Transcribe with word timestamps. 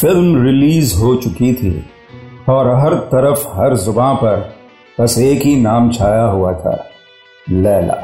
Film 0.00 0.44
release 0.44 0.94
हो 0.96 1.14
चुकी 1.14 1.52
थी 1.54 1.72
और 2.48 2.68
हर 2.74 2.94
तरफ़, 3.06 3.42
हर 3.48 3.74
ज़ुबान 3.76 4.14
पर 4.16 4.54
बस 5.00 5.18
एक 5.18 5.42
ही 5.42 5.54
नाम 5.56 5.90
छाया 5.92 6.22
हुआ 6.22 6.52
था, 6.52 6.72
लैला। 7.46 7.94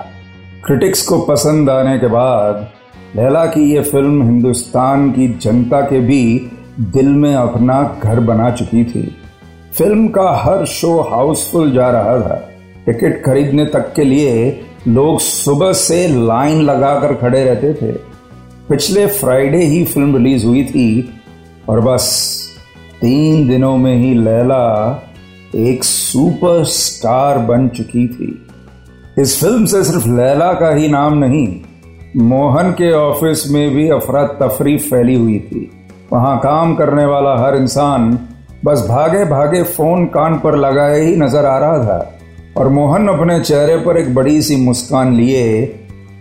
क्रिटिक्स 0.67 1.03
को 1.03 1.19
पसंद 1.21 1.71
आने 1.71 1.99
के 1.99 2.07
बाद, 2.07 2.69
लैला 3.17 3.47
की 3.47 3.73
यह 3.75 3.83
फ़िल्म 3.83 4.23
हिंदुस्तान 4.23 5.11
की 5.11 5.29
जनता 5.43 5.81
के 5.81 6.01
भी 6.01 6.51
दिल 6.81 7.09
में 7.09 7.35
अपना 7.35 7.83
घर 8.03 8.21
बना 8.21 8.51
चुकी 8.51 8.85
थी। 8.85 9.03
फ़िल्म 9.73 10.09
का 10.09 10.31
हर 10.37 10.65
शो 10.67 11.01
हाउसफुल 11.11 11.73
जा 11.73 11.91
रहा 11.91 12.21
था। 12.21 12.41
टिकट 12.87 13.23
खरीदने 13.25 13.67
तक 13.67 13.93
के 13.97 14.05
लिए 14.05 14.65
लोग 14.89 15.19
सुबह 15.21 15.73
से 15.73 16.07
लाइन 16.27 16.63
लगाकर 16.63 17.15
खड़े 17.15 17.45
रहते 17.45 17.75
थे। 17.75 17.93
पिछले 18.69 19.07
फ्राइडे 19.07 19.65
ही 19.65 19.85
फ़िल्म 19.85 20.17
रिलीज़ 20.17 20.47
हुई 20.47 20.65
थी 20.65 21.13
और 21.69 21.81
बस 21.81 22.09
तीन 23.01 23.47
दिनों 23.49 23.77
में 23.77 23.95
ही 23.97 24.15
लैला 24.15 24.65
एक 25.57 25.85
सुपरस्टार 25.85 27.39
बन 27.39 27.69
चुकी 27.69 28.07
थी। 28.09 28.47
इस 29.19 29.39
फ़िल्म 29.41 29.65
से 29.67 29.83
सिर्फ़ 29.85 30.09
लैला 30.09 30.53
का 30.53 30.71
ही 30.71 30.89
नाम 30.89 31.19
नहीं, 31.19 31.49
मोहन 32.17 32.71
के 32.73 32.93
ऑफ़िस 32.93 33.47
में 33.51 33.75
भी 33.75 33.89
अफरा 33.91 34.27
तफरी 34.41 34.77
फैली 34.79 35.15
हुई 35.15 35.39
थी। 35.41 35.71
वहाँ 36.13 36.37
काम 36.39 36.75
करने 36.75 37.05
वाला 37.05 37.37
हर 37.37 37.57
इंसान 37.57 38.19
बस 38.65 38.87
भागे 38.89 39.25
भागे 39.25 39.63
फ़ोन 39.63 40.05
कान 40.07 40.39
पर 40.39 40.57
लगाए 40.57 41.01
ही 41.01 41.17
नज़र 41.17 41.47
आ 41.47 41.59
रहा 41.59 41.79
था 41.79 42.13
और 42.57 42.69
मोहन 42.69 43.09
अपने 43.09 43.41
चेहरे 43.41 43.77
पर 43.77 43.97
एक 43.97 44.15
बड़ी 44.15 44.41
सी 44.43 44.57
मुस्कान 44.57 45.15
लिए 45.15 45.65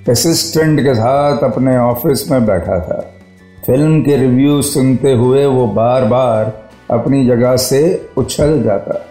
असिस्टेंट 0.09 0.79
के 0.79 0.93
साथ 0.93 1.43
अपने 1.43 1.77
ऑफ़िस 1.77 2.29
में 2.31 2.45
बैठा 2.45 2.79
था। 2.79 3.01
फ़िल्म 3.65 4.01
के 4.01 4.15
रिव्यू 4.15 4.61
सुनते 4.61 5.11
हुए 5.13 5.45
वो 5.45 5.67
बार 5.67 6.05
बार 6.05 6.65
अपनी 6.91 7.27
जगह 7.27 7.57
से 7.57 8.09
उछल 8.17 8.63
जाता 8.63 9.05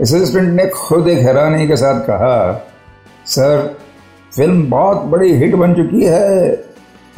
असिस्टेंट 0.00 0.48
ने 0.48 0.66
खुद 0.66 1.08
एक 1.08 1.18
हैरानी 1.18 1.68
के 1.68 1.76
साथ 1.76 2.00
कहा, 2.00 2.66
सर, 3.26 3.76
फ़िल्म 4.36 4.70
बहुत 4.70 5.02
बड़ी 5.02 5.32
हिट 5.32 5.54
बन 5.54 5.74
चुकी 5.74 6.04
है 6.04 6.64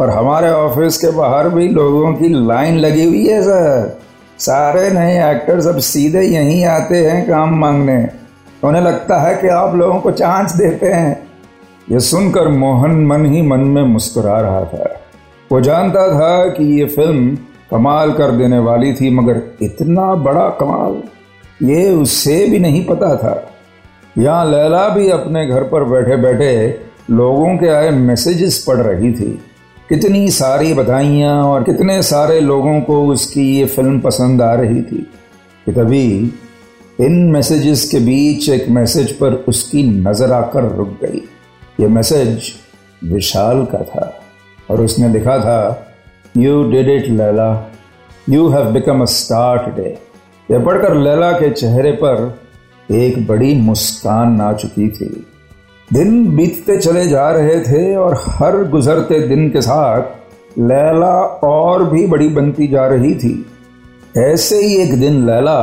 और 0.00 0.10
हमारे 0.10 0.50
ऑफ़िस 0.50 0.98
के 0.98 1.10
बाहर 1.10 1.48
भी 1.48 1.68
लोगों 1.68 2.12
की 2.12 2.28
लाइन 2.46 2.78
लगी 2.78 3.04
हुई 3.04 3.26
है, 3.26 3.42
सर। 3.42 3.98
सारे 4.38 4.90
नए 4.90 5.30
एक्टर्स 5.30 5.66
अब 5.66 5.78
सीधे 5.78 6.22
यहीं 6.22 6.64
आते 6.64 7.06
हैं 7.06 7.28
काम 7.28 7.58
मांगने। 7.58 8.08
उन्हें 8.64 8.82
लगता 8.82 9.20
है 9.20 9.34
कि 9.34 9.48
आप 9.48 9.74
लोगों 9.74 10.00
को 10.00 10.10
चांस 10.10 10.52
देते 10.56 10.86
हैं। 10.86 11.28
यह 11.92 11.98
सुनकर 11.98 12.48
मोहन 12.48 13.06
मन 13.06 13.26
ही 13.26 13.42
मन 13.42 13.60
में 13.60 13.82
मुस्कुरा 13.82 14.40
रहा 14.40 14.64
था। 14.64 15.00
वो 15.50 15.60
जानता 15.60 16.06
था 16.08 16.48
कि 16.48 16.64
ये 16.78 16.86
फ़िल्म 16.86 17.36
कमाल 17.70 18.12
कर 18.12 18.30
देने 18.30 18.58
वाली 18.58 18.92
थी, 18.92 19.10
मगर 19.10 19.42
इतना 19.62 20.14
बड़ा 20.14 20.48
कमाल, 20.60 21.02
ये 21.62 21.90
उससे 21.92 22.44
भी 22.46 22.58
नहीं 22.58 22.84
पता 22.86 23.14
था। 23.16 23.34
यहाँ 24.18 24.44
लैला 24.50 24.88
भी 24.88 25.08
अपने 25.10 25.46
घर 25.46 25.62
पर 25.62 25.84
बैठे 25.84 26.16
बैठे 26.16 26.54
लोगों 27.10 27.56
के 27.56 27.68
आए 27.68 27.90
मैसेजेस 27.90 28.64
पढ़ 28.68 28.76
रही 28.76 29.12
थी। 29.12 29.30
कितनी 29.88 30.28
सारी 30.30 30.74
बधाइयाँ 30.74 31.34
और 31.44 31.62
कितने 31.64 32.02
सारे 32.02 32.40
लोगों 32.40 32.80
को 32.80 33.00
उसकी 33.06 33.42
ये 33.56 33.64
फ़िल्म 33.66 34.00
पसंद 34.00 34.42
आ 34.42 34.52
रही 34.54 34.82
थी 34.82 35.06
कि 35.66 35.72
तभी 35.72 36.08
इन 37.00 37.12
मैसेजेस 37.32 37.88
के 37.90 37.98
बीच 38.00 38.48
एक 38.48 38.68
मैसेज 38.68 39.12
पर 39.12 39.34
उसकी 39.48 39.82
नज़र 40.00 40.32
आकर 40.32 40.72
रुक 40.76 40.98
गई। 41.02 41.22
ये 41.80 41.88
मैसेज 41.88 42.52
विशाल 43.04 43.64
का 43.64 43.82
था। 43.84 44.17
और 44.70 44.80
उसने 44.80 45.08
लिखा 45.08 45.38
था 45.38 45.60
you 46.36 46.62
did 46.70 46.88
it 46.88 47.08
Laila 47.08 47.48
you 48.28 48.48
have 48.48 48.70
become 48.72 49.02
a 49.02 49.04
star 49.04 49.58
today 49.58 49.96
यह 50.50 50.64
पढ़कर 50.64 50.94
लैला 50.94 51.32
के 51.32 51.50
चेहरे 51.50 51.92
पर 51.92 52.38
एक 52.90 53.26
बड़ी 53.26 53.54
मुस्कान 53.54 54.40
आ 54.40 54.52
चुकी 54.52 54.88
थी। 54.88 55.26
दिन 55.92 56.36
बीतते 56.36 56.76
चले 56.78 57.06
जा 57.06 57.30
रहे 57.30 57.60
थे 57.60 57.94
और 57.96 58.14
हर 58.26 58.56
गुजरते 58.64 59.20
दिन 59.28 59.48
के 59.50 59.60
साथ 59.62 60.58
लैला 60.58 61.14
और 61.44 61.84
भी 61.90 62.06
बड़ी 62.06 62.28
बनती 62.28 62.66
जा 62.68 62.86
रही 62.86 63.14
थी। 63.14 63.46
ऐसे 64.16 64.56
ही 64.56 64.76
एक 64.76 65.00
दिन 65.00 65.26
लैला 65.26 65.58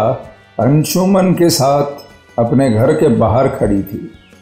अंशुमन 0.59 1.33
के 1.33 1.49
साथ 1.49 2.39
अपने 2.39 2.69
घर 2.69 2.93
के 2.93 3.07
बाहर 3.07 3.47
खड़ी 3.47 3.81
थी। 3.83 3.97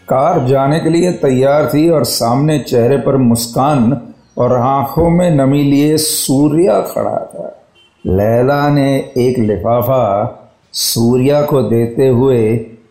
कार 0.09 0.45
जाने 0.47 0.80
के 0.80 0.90
लिए 0.90 1.12
तैयार 1.12 1.69
थी 1.74 1.90
और 1.90 2.03
सामने 2.03 2.59
चेहरे 2.59 2.97
पर 2.97 3.18
मुस्कान 3.18 3.91
और 4.38 4.53
आँखों 4.53 5.09
में 5.09 5.29
नमी 5.31 5.63
लिए 5.63 5.97
सूर्या 5.97 6.79
खड़ा 6.81 7.17
था। 7.33 7.61
लैला 8.05 8.69
ने 8.69 8.95
एक 9.17 9.39
लिफाफा 9.39 10.39
सूर्या 10.73 11.41
को 11.41 11.61
देते 11.61 12.07
हुए 12.07 12.39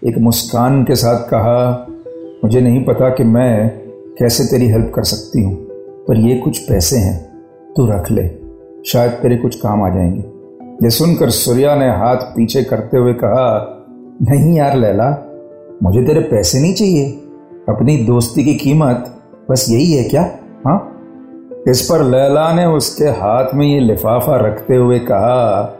एक 0.06 0.18
मुस्कान 0.18 0.84
के 0.84 0.94
साथ 0.94 1.24
कहा, 1.24 1.86
मुझे 2.44 2.60
नहीं 2.60 2.84
पता 2.84 3.08
कि 3.08 3.24
मैं 3.24 3.68
कैसे 4.18 4.44
तेरी 4.44 4.66
हेल्प 4.66 4.92
कर 4.94 5.02
सकती 5.02 5.42
हूँ, 5.42 5.54
पर 6.06 6.18
ये 6.18 6.38
कुछ 6.38 6.58
पैसे 6.58 6.96
हैं, 6.96 7.18
तू 7.76 7.86
रख 7.86 8.10
ले, 8.10 8.28
शायद 8.86 9.10
तेरे 9.12 9.36
कुछ 9.36 9.56
काम 9.56 9.82
आ 9.82 9.88
जाएँगे। 9.88 10.20
ये 10.84 10.90
सुनकर 10.90 11.30
सूर्या 11.30 11.74
ने 11.74 11.88
हाथ 11.88 12.16
पीछे 12.16 12.62
करते 12.64 12.98
हुए 12.98 13.12
कहा, 13.12 13.48
नहीं 14.22 14.56
यार 14.56 14.76
लैला, 14.76 15.10
मुझे 15.82 16.02
तेरे 16.02 16.20
पैसे 16.20 16.60
नहीं 16.60 16.74
चाहिए, 16.74 17.10
अपनी 17.68 17.96
दोस्ती 17.96 18.44
की 18.44 18.54
कीमत 18.54 19.20
बस 19.50 19.66
यही 19.70 19.92
है 19.92 20.04
क्या? 20.04 20.22
हाँ? 20.66 20.88
इस 21.68 21.82
पर 21.82 22.02
लैला 22.02 22.52
ने 22.52 22.66
उसके 22.66 23.04
हाथ 23.04 23.54
में 23.54 23.66
ये 23.66 23.80
लिफाफा 23.80 24.36
रखते 24.36 24.76
हुए 24.76 24.98
कहा, 24.98 25.78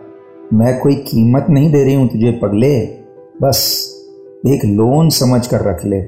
मैं 0.52 0.80
कोई 0.80 0.94
कीमत 0.94 1.46
नहीं 1.50 1.72
दे 1.72 1.84
रही 1.84 1.94
हूँ 1.94 2.08
तुझे 2.08 2.40
पगले। 2.42 2.86
बस, 3.42 3.88
एक 4.46 4.64
लोन 4.64 5.08
समझ 5.08 5.46
कर 5.46 5.60
रख 5.60 5.84
ले 5.84 6.02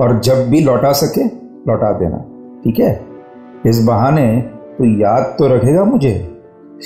और 0.00 0.20
जब 0.20 0.48
भी 0.48 0.60
लौटा 0.60 0.92
सके, 0.92 1.24
लौटा 1.70 1.92
देना। 1.92 2.16
ठीक 2.64 2.78
है? 2.78 3.00
इस 3.66 3.84
बहाने 3.84 4.40
तो 4.78 5.00
याद 5.00 5.36
तो 5.38 5.46
रखेगा 5.46 5.84
मुझे। 5.84 6.38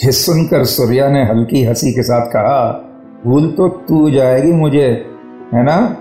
ये 0.04 0.12
सुनकर 0.12 0.64
सूर्या 0.64 1.08
ने 1.08 1.25
हल्की 1.25 1.64
हँसी 1.64 1.92
के 1.92 2.02
साथ 2.02 2.26
कहा, 2.26 2.70
भूल 3.26 3.50
तो 3.50 3.69
तू 3.69 4.10
जाएगी 4.10 4.52
मुझे, 4.52 5.06
है 5.54 5.62
ना? 5.62 5.97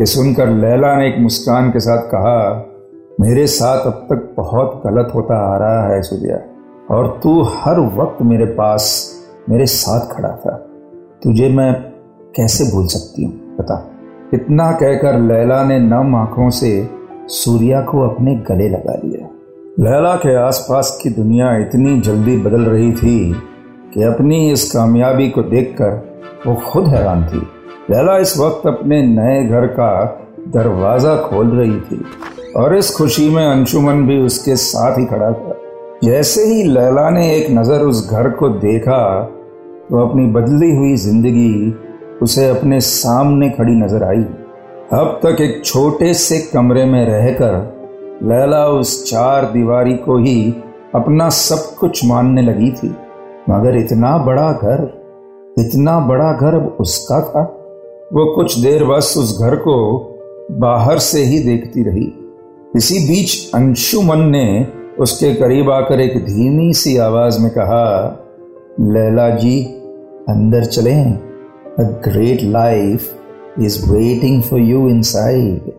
ये 0.00 0.06
सुनकर 0.06 0.48
लैला 0.48 0.96
ने 0.96 1.08
एक 1.08 1.18
मुस्कान 1.18 1.70
के 1.70 1.80
साथ 1.80 2.02
कहा 2.02 2.72
मेरे 3.20 3.46
साथ 3.46 3.86
अब 3.86 3.92
तक 3.92 4.34
बहुत 4.36 4.82
गलत 4.86 5.12
होता 5.14 5.54
आ 5.54 5.58
रहा 5.58 5.94
है 5.94 6.02
सूर्या 6.02 6.36
और 6.94 7.20
तू 7.22 7.42
हर 7.42 7.80
वक्त 7.80 8.22
मेरे 8.22 8.44
पास, 8.44 9.12
मेरे 9.50 9.66
साथ 9.66 10.16
खड़ा 10.16 10.28
था। 10.28 10.56
तुझे 11.22 11.48
मैं 11.48 11.74
कैसे 12.36 12.64
भूल 12.64 12.86
सकती 12.86 13.24
हूँ, 13.24 13.32
बता। 13.32 13.90
इतना 14.34 14.72
कहकर 14.72 15.20
लैला 15.20 15.64
ने 15.64 15.78
नम 15.78 16.16
आँखों 16.16 16.50
से 16.50 16.90
सूर्या 17.28 17.80
को 17.80 18.08
अपने 18.08 18.34
गले 18.34 18.68
लगा 18.68 18.94
लिया। 19.04 19.28
लैला 19.80 20.14
के 20.16 20.36
आसपास 20.36 20.98
की 21.02 21.10
दुनिया 21.10 21.56
इतनी 21.56 22.00
जल्दी 22.00 22.36
बदल 22.36 22.60
रही 22.60 22.92
थी 22.92 23.32
कि 23.94 24.02
अपनी 24.02 24.52
इस 24.52 24.72
कामयाबी 24.72 25.30
को 25.30 25.42
देखकर 25.42 26.20
वो 26.46 26.54
खुद 26.54 26.88
हैरान 26.88 27.26
थी। 27.26 27.38
लैला 27.90 28.18
इस 28.18 28.38
वक्त 28.38 28.66
अपने 28.66 29.02
नए 29.02 29.44
घर 29.44 29.66
का 29.66 30.22
दरवाज़ा 30.46 31.14
खोल 31.22 31.50
रही 31.50 31.80
थी 31.80 32.04
और 32.56 32.76
इस 32.76 32.90
खुशी 32.96 33.28
में 33.30 33.44
अंशुमन 33.46 34.06
भी 34.06 34.18
उसके 34.18 34.56
साथ 34.56 34.98
ही 34.98 35.04
खड़ा 35.06 35.30
था। 35.32 35.54
जैसे 36.04 36.44
ही 36.44 36.62
लैला 36.64 37.08
ने 37.10 37.30
एक 37.34 37.50
नज़र 37.50 37.82
उस 37.82 38.08
घर 38.10 38.28
को 38.30 38.48
देखा 38.48 39.02
तो 39.90 40.06
अपनी 40.06 40.26
बदली 40.32 40.70
हुई 40.76 40.94
ज़िंदगी 40.96 41.74
उसे 42.22 42.48
अपने 42.48 42.80
सामने 42.80 43.48
खड़ी 43.50 43.74
नज़र 43.74 44.04
आई। 44.04 44.24
अब 44.92 45.18
तक 45.22 45.40
एक 45.40 45.64
छोटे 45.64 46.12
से 46.14 46.38
कमरे 46.52 46.84
में 46.84 47.04
रहकर 47.06 47.54
लैला 48.22 48.66
उस 48.70 49.02
चार 49.10 49.50
दीवारी 49.52 49.94
को 49.96 50.18
ही 50.18 50.38
अपना 50.94 51.28
सब 51.28 51.74
कुछ 51.78 52.04
मानने 52.04 52.42
लगी 52.42 52.70
थी। 52.72 52.88
मगर 53.50 53.76
इतना 53.76 54.16
बड़ा 54.18 54.50
घर, 54.52 54.82
इतना 55.56 55.98
बड़ा 56.00 56.32
घर 56.32 56.54
अब 56.54 56.76
उसका 56.80 57.20
था। 57.22 57.42
वो 58.12 58.24
कुछ 58.34 58.58
देर 58.58 58.84
बस 58.84 59.14
उस 59.18 59.38
घर 59.40 59.56
को 59.58 59.76
बाहर 60.50 60.98
से 60.98 61.24
ही 61.24 61.38
देखती 61.38 61.82
रही। 61.82 62.12
इसी 62.76 63.08
बीच 63.08 63.50
अंशुमन 63.54 64.18
ने 64.18 64.66
उसके 64.98 65.34
करीब 65.34 65.70
आकर 65.70 66.00
एक 66.00 66.24
धीमी 66.24 66.72
सी 66.72 66.96
आवाज़ 66.96 67.40
में 67.40 67.50
कहा, 67.50 68.18
लैला 68.80 69.30
जी, 69.30 69.64
अंदर 70.28 70.64
चलें। 70.64 71.26
A 71.80 71.84
great 71.84 72.40
life 72.42 73.02
is 73.66 73.84
waiting 73.84 74.40
for 74.42 74.72
you 74.72 74.94
inside. 74.94 75.70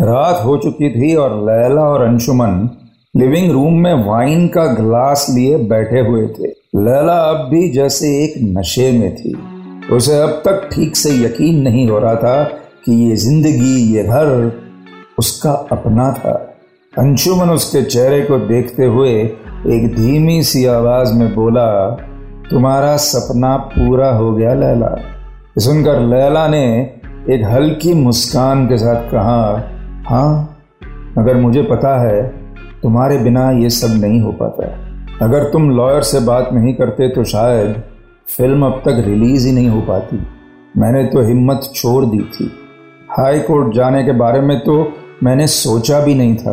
रात 0.00 0.44
हो 0.44 0.56
चुकी 0.56 0.90
थी 0.90 1.14
और 1.14 1.40
लैला 1.42 1.82
और 1.82 2.02
अंशुमन 2.02 2.70
लिविंग 3.16 3.50
रूम 3.50 3.72
में 3.72 4.08
वाइन 4.08 4.48
का 4.48 4.66
ग्लास 4.66 5.26
लिए 5.30 5.56
बैठे 5.56 6.00
हुए 6.00 6.26
थे। 6.26 6.48
लैला 6.76 7.14
अब 7.14 7.50
भी 7.50 7.68
जैसे 7.68 8.24
एक 8.24 8.34
नशे 8.58 8.92
में 8.92 9.16
थी। 9.16 9.49
उसे 9.92 10.18
अब 10.20 10.30
तक 10.44 10.68
ठीक 10.72 10.96
से 10.96 11.10
यकीन 11.16 11.60
नहीं 11.62 11.88
हो 11.88 11.98
रहा 11.98 12.14
था 12.14 12.42
कि 12.84 12.92
ये 12.94 13.16
ज़िंदगी, 13.16 13.76
ये 13.94 14.02
घर 14.04 14.52
उसका 15.18 15.52
अपना 15.72 16.10
था। 16.12 16.32
अंशुमन 16.94 17.50
उसके 17.50 17.82
चेहरे 17.82 18.20
को 18.22 18.38
देखते 18.38 18.86
हुए 18.86 19.10
एक 19.10 19.94
धीमी 19.96 20.42
सी 20.42 20.64
आवाज़ 20.66 21.12
में 21.14 21.34
बोला, 21.34 21.90
तुम्हारा 22.50 22.96
सपना 22.96 23.56
पूरा 23.68 24.10
हो 24.10 24.32
गया, 24.32 24.54
लैला। 24.54 24.94
सुनकर 25.58 26.00
लैला 26.08 26.46
ने 26.48 26.64
एक 27.30 27.44
हल्की 27.44 27.92
मुस्कान 27.94 28.66
के 28.66 28.76
साथ 28.78 29.10
कहा 29.10 29.42
हाँ 30.08 30.56
अगर 31.18 31.36
मुझे 31.36 31.62
पता 31.62 31.98
है 32.00 32.22
तुम्हारे 32.82 33.18
बिना 33.18 33.50
ये 33.52 33.70
सब 33.70 34.00
नहीं 34.00 34.20
हो 34.20 34.32
पाता। 34.32 34.66
अगर 35.22 35.44
तुम 35.44 35.70
लॉयर 35.70 36.02
से 36.02 36.20
बात 36.20 36.48
नहीं 36.52 36.74
करते 36.74 37.08
तो 37.08 37.24
शायद 37.24 37.82
फ़िल्म 38.36 38.66
अब 38.66 38.82
तक 38.84 39.02
रिलीज़ 39.06 39.46
ही 39.46 39.52
नहीं 39.52 39.68
हो 39.68 39.80
पाती। 39.80 40.16
मैंने 40.76 41.04
तो 41.04 41.22
हिम्मत 41.22 41.70
छोड़ 41.74 42.04
दी 42.04 42.18
थी। 42.18 42.50
हाई 43.10 43.40
कोर्ट 43.40 43.74
जाने 43.74 44.04
के 44.04 44.12
बारे 44.12 44.40
में 44.40 44.58
तो 44.60 44.92
मैंने 45.22 45.46
सोचा 45.46 46.00
भी 46.00 46.14
नहीं 46.14 46.36
था। 46.36 46.52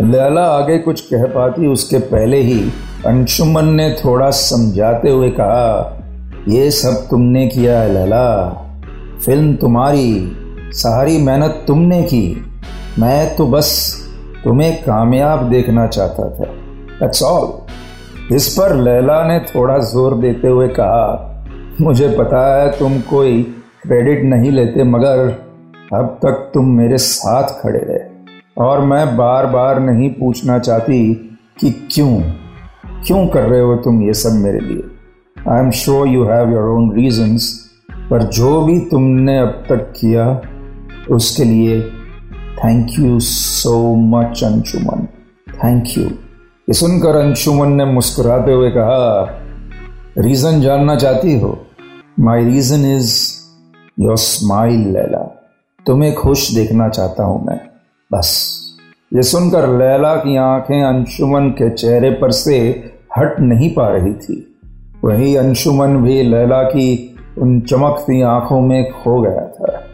लैला 0.00 0.42
आगे 0.42 0.78
कुछ 0.78 1.00
कह 1.00 1.24
पाती, 1.24 1.66
उसके 1.66 1.98
पहले 1.98 2.40
ही 2.40 2.60
अंशुमन 3.06 3.64
ने 3.64 3.90
थोड़ा 4.04 4.30
समझाते 4.30 5.10
हुए 5.10 5.30
कहा, 5.30 6.02
ये 6.48 6.70
सब 6.70 7.06
तुमने 7.10 7.46
किया 7.46 7.80
है 7.80 7.92
लैला। 7.94 8.48
फ़िल्म 9.24 9.54
तुम्हारी, 9.54 10.36
सारी 10.72 11.18
मेहनत 11.18 11.64
तुमने 11.66 12.02
की। 12.02 12.44
मैं 12.98 13.36
तो 13.36 13.46
बस 13.46 13.96
तुम्हें 14.44 14.76
कामयाब 14.82 15.48
देखना 15.50 15.86
चाहता 15.86 16.28
था। 16.30 16.44
दैट्स 17.00 17.22
ऑल 17.22 17.65
इस 18.32 18.48
पर 18.48 18.74
लैला 18.76 19.22
ने 19.24 19.38
थोड़ा 19.46 19.78
ज़ोर 19.78 20.14
देते 20.14 20.48
हुए 20.48 20.68
कहा, 20.68 21.32
मुझे 21.80 22.08
पता 22.08 22.40
है 22.54 22.70
तुम 22.78 22.98
कोई 23.00 23.42
क्रेडिट 23.82 24.24
नहीं 24.24 24.50
लेते, 24.50 24.84
मगर 24.84 25.28
अब 25.94 26.18
तक 26.22 26.50
तुम 26.54 26.70
मेरे 26.76 26.98
साथ 26.98 27.60
खड़े 27.62 27.78
रहे। 27.78 27.98
और 28.58 28.80
मैं 28.80 29.16
बार 29.16 29.46
बार 29.46 29.80
नहीं 29.80 30.10
पूछना 30.10 30.58
चाहती 30.58 30.98
कि 31.60 31.70
क्यों 31.92 32.18
क्यों 33.06 33.26
कर 33.28 33.42
रहे 33.42 33.60
हो 33.60 33.76
तुम 33.76 34.02
ये 34.02 34.14
सब 34.14 34.32
मेरे 34.34 34.60
लिए? 34.60 34.82
I 35.48 35.60
am 35.60 35.70
sure 35.70 36.08
you 36.08 36.24
have 36.24 36.52
your 36.52 36.68
own 36.68 36.92
reasons 36.94 37.48
पर 38.10 38.22
जो 38.32 38.60
भी 38.62 38.78
तुमने 38.80 39.38
अब 39.38 39.64
तक 39.68 39.92
किया, 39.96 40.28
उसके 41.10 41.44
लिए 41.44 41.80
thank 42.56 42.98
you 42.98 43.18
so 43.20 43.94
much 44.10 44.44
Anshuman. 44.44 45.06
Thank 45.54 45.98
you 45.98 46.10
ये 46.68 46.72
सुनकर 46.72 47.16
अंशुमन 47.16 47.72
ने 47.72 47.84
मुस्कुराते 47.84 48.52
हुए 48.52 48.70
कहा, 48.70 49.24
रीजन 50.18 50.60
जानना 50.60 50.96
चाहती 50.96 51.40
हो? 51.40 51.66
My 52.20 52.44
reason 52.44 52.96
is 52.96 53.32
your 54.00 54.16
smile 54.16 54.78
Laila. 54.78 55.48
तुम्हें 55.86 56.14
खुश 56.14 56.54
देखना 56.54 56.88
चाहता 56.88 57.24
हूँ 57.24 57.46
मैं। 57.46 57.60
बस। 58.12 58.60
ये 59.14 59.22
सुनकर 59.22 59.78
लैला 59.78 60.16
की 60.16 60.36
आँखें 60.36 60.82
अंशुमन 60.82 61.48
के 61.48 61.70
चेहरे 61.70 62.10
पर 62.10 62.30
से 62.30 62.58
हट 63.18 63.40
नहीं 63.40 63.70
पा 63.70 63.88
रही 63.88 64.12
थी। 64.12 64.58
वही 65.04 65.36
अंशुमन 65.36 65.96
भी 65.96 66.22
लैला 66.22 66.62
की 66.62 67.16
उन 67.38 67.60
चमकती 67.60 68.22
आँखों 68.22 68.60
में 68.60 68.92
खो 68.92 69.20
गया 69.20 69.46
था। 69.46 69.84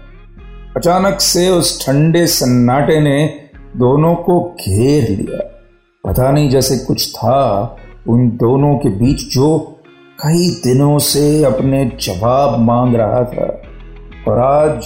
अचानक 0.76 1.20
से 1.20 1.48
उस 1.48 1.86
ठंडे 1.86 2.26
सन्नाटे 2.26 3.00
ने 3.00 3.34
दोनों 3.76 4.14
को 4.14 4.56
घेर 4.66 5.08
लिया। 5.10 5.51
पता 6.06 6.32
नहीं 6.32 6.50
जैसे 6.50 6.76
कुछ 6.76 7.16
था 7.16 7.76
उन 8.08 8.28
दोनों 8.28 8.78
के 8.78 8.88
बीच 8.88 9.34
जो 9.34 9.58
कई 10.26 10.48
दिनों 10.48 10.98
से 10.98 11.44
अपने 11.44 11.84
जवाब 11.84 12.58
मांग 12.58 12.94
रहा 12.94 13.24
था। 13.24 13.62
और 14.28 14.38
आज 14.38 14.84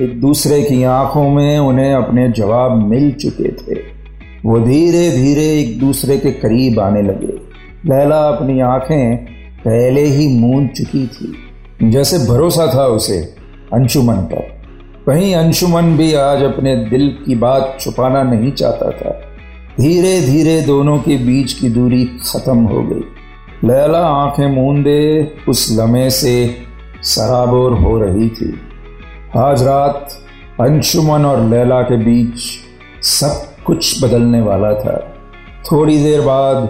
एक 0.00 0.20
दूसरे 0.20 0.62
की 0.62 0.84
आँखों 0.84 1.30
में 1.30 1.58
उन्हें 1.58 1.94
अपने 1.94 2.28
जवाब 2.28 2.86
मिल 2.86 3.12
चुके 3.12 3.48
थे। 3.48 3.78
वो 4.44 4.60
धीरे 4.60 5.10
धीरे 5.10 5.60
एक 5.60 5.80
दूसरे 5.80 6.18
के 6.18 6.30
करीब 6.30 6.80
आने 6.80 7.02
लगे। 7.02 7.32
लैला 7.94 8.28
अपनी 8.28 8.60
आँखें 8.60 9.16
पहले 9.58 10.02
ही 10.02 10.28
मूंद 10.28 10.68
चुकी 10.68 11.06
थी। 11.06 11.34
जैसे 11.90 12.18
भरोसा 12.18 12.74
था 12.74 12.86
उसे 12.86 13.18
अंशुमन 13.74 14.16
पर। 14.16 14.60
वहीं 15.08 15.34
अंशुमन 15.34 15.96
भी 15.96 16.14
आज 16.14 16.42
अपने 16.42 16.76
दिल 16.76 17.16
की 17.26 17.34
बात 17.34 17.76
छुपाना 17.80 18.22
नहीं 18.22 18.52
चाहता 18.52 18.90
था। 18.90 19.20
धीरे 19.80 20.20
धीरे 20.20 20.62
दोनों 20.62 20.98
के 20.98 21.16
बीच 21.16 21.52
की 21.52 21.68
दूरी 21.68 22.04
खत्म 22.04 22.58
हो 22.58 22.82
गई। 22.82 23.00
लैला 23.68 23.98
आँखें 23.98 24.46
मूंदे, 24.46 25.32
उस 25.48 25.76
लम्हे 25.80 26.10
से 26.10 26.56
सराबोर 27.02 27.72
हो 27.72 27.98
रही 27.98 28.28
थी। 28.28 28.54
आज 29.36 29.62
रात 29.62 30.08
अंशुमन 30.60 31.24
और 31.24 31.44
लैला 31.44 31.82
के 31.82 31.96
बीच 31.96 32.34
सब 33.02 33.62
कुछ 33.64 34.04
बदलने 34.04 34.40
वाला 34.40 34.72
था। 34.72 35.14
थोड़ी 35.72 36.02
देर 36.02 36.20
बाद 36.20 36.64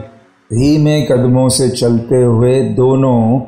धीमे 0.53 1.03
कदमों 1.03 1.49
से 1.49 1.69
चलते 1.69 2.17
हुए 2.17 2.61
दोनों 2.61 3.39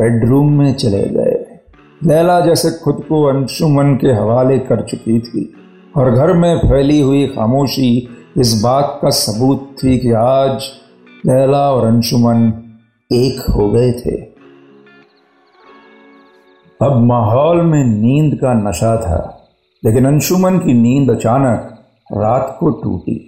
बेडरूम 0.00 0.58
में 0.58 0.74
चले 0.74 1.02
गए। 1.02 1.60
लैला 2.04 2.40
जैसे 2.40 2.70
खुद 2.70 3.04
को 3.08 3.24
अंशुमन 3.24 3.94
के 3.94 4.08
हवाले 4.08 4.58
कर 4.58 4.82
चुकी 4.82 5.18
थी 5.20 5.54
और 5.96 6.10
घर 6.10 6.32
में 6.32 6.58
फैली 6.58 7.00
हुई 7.00 7.26
खामोशी 7.26 8.11
इस 8.32 8.52
बात 8.62 8.98
का 9.02 9.10
सबूत 9.10 9.64
थी 9.78 9.96
कि 9.98 10.12
आज 10.12 10.66
लैला 11.26 11.58
और 11.70 11.86
अंशुमन 11.86 12.46
एक 13.10 13.40
हो 13.50 13.68
गए 13.70 13.90
थे। 13.92 14.14
अब 16.80 16.96
माहौल 17.02 17.60
में 17.62 17.84
नींद 17.84 18.34
का 18.34 18.54
नशा 18.60 18.96
था, 18.96 19.20
लेकिन 19.82 20.06
अंशुमन 20.06 20.58
की 20.58 20.74
नींद 20.74 21.10
अचानक 21.10 21.68
रात 22.14 22.56
को 22.60 22.70
टूटी। 22.80 23.18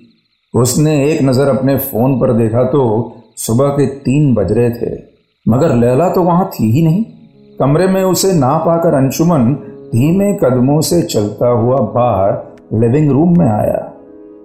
उसने 0.54 0.96
एक 1.04 1.22
नज़र 1.22 1.48
अपने 1.48 1.76
फ़ोन 1.78 2.18
पर 2.20 2.32
देखा 2.32 2.64
तो 2.64 2.82
सुबह 3.38 3.68
के 3.68 3.86
तीन 4.00 4.34
बज 4.34 4.52
रहे 4.52 4.70
थे, 4.70 4.96
मगर 5.46 5.74
लैला 5.76 6.08
तो 6.08 6.22
वहाँ 6.22 6.50
थी 6.50 6.70
ही 6.72 6.86
नहीं। 6.86 7.04
कमरे 7.60 7.86
में 7.86 8.02
उसे 8.04 8.32
ना 8.32 8.56
पाकर 8.58 8.94
अंशुमन 8.94 9.52
धीमे 9.92 10.32
कदमों 10.34 10.80
से 10.82 11.02
चलता 11.04 11.48
हुआ 11.50 11.78
बाहर 11.94 12.78
लिविंग 12.80 13.10
रूम 13.10 13.38
में 13.38 13.48
आया। 13.48 13.90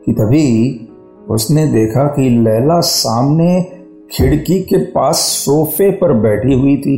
कि 0.09 0.15
तभी 0.15 0.89
उसने 1.29 1.67
देखा 1.67 2.03
कि 2.03 2.29
लैला 2.29 2.79
सामने 2.79 3.61
खिड़की 4.11 4.59
के 4.59 4.77
पास 4.77 5.15
सोफे 5.15 5.91
पर 5.91 6.13
बैठी 6.13 6.53
हुई 6.53 6.77
थी। 6.77 6.97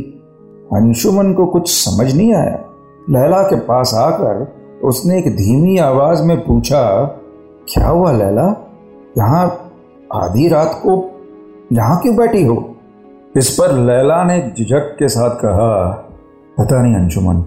अंशुमन 0.72 1.32
को 1.32 1.46
कुछ 1.46 1.70
समझ 1.70 2.16
नहीं 2.16 2.34
आया। 2.34 2.64
लैला 3.10 3.42
के 3.42 3.56
पास 3.56 3.94
आकर 3.94 4.52
उसने 4.84 5.18
एक 5.18 5.36
धीमी 5.36 5.78
आवाज़ 5.78 6.22
में 6.22 6.44
पूछा, 6.44 7.04
क्या 7.74 7.88
हुआ 7.88 8.12
लैला? 8.12 8.70
यहाँ 9.18 9.72
आधी 10.14 10.48
रात 10.48 10.80
को 10.86 11.20
यहाँ 11.72 12.02
क्यों 12.02 12.16
बैठी 12.16 12.42
हो? 12.42 12.76
इस 13.36 13.50
पर 13.50 13.72
लैला 13.72 14.24
ने 14.24 14.52
झिझक 14.58 14.96
के 14.98 15.08
साथ 15.08 15.30
कहा, 15.30 15.90
पता 16.58 16.82
नहीं 16.82 16.94
अंशुमन, 16.94 17.44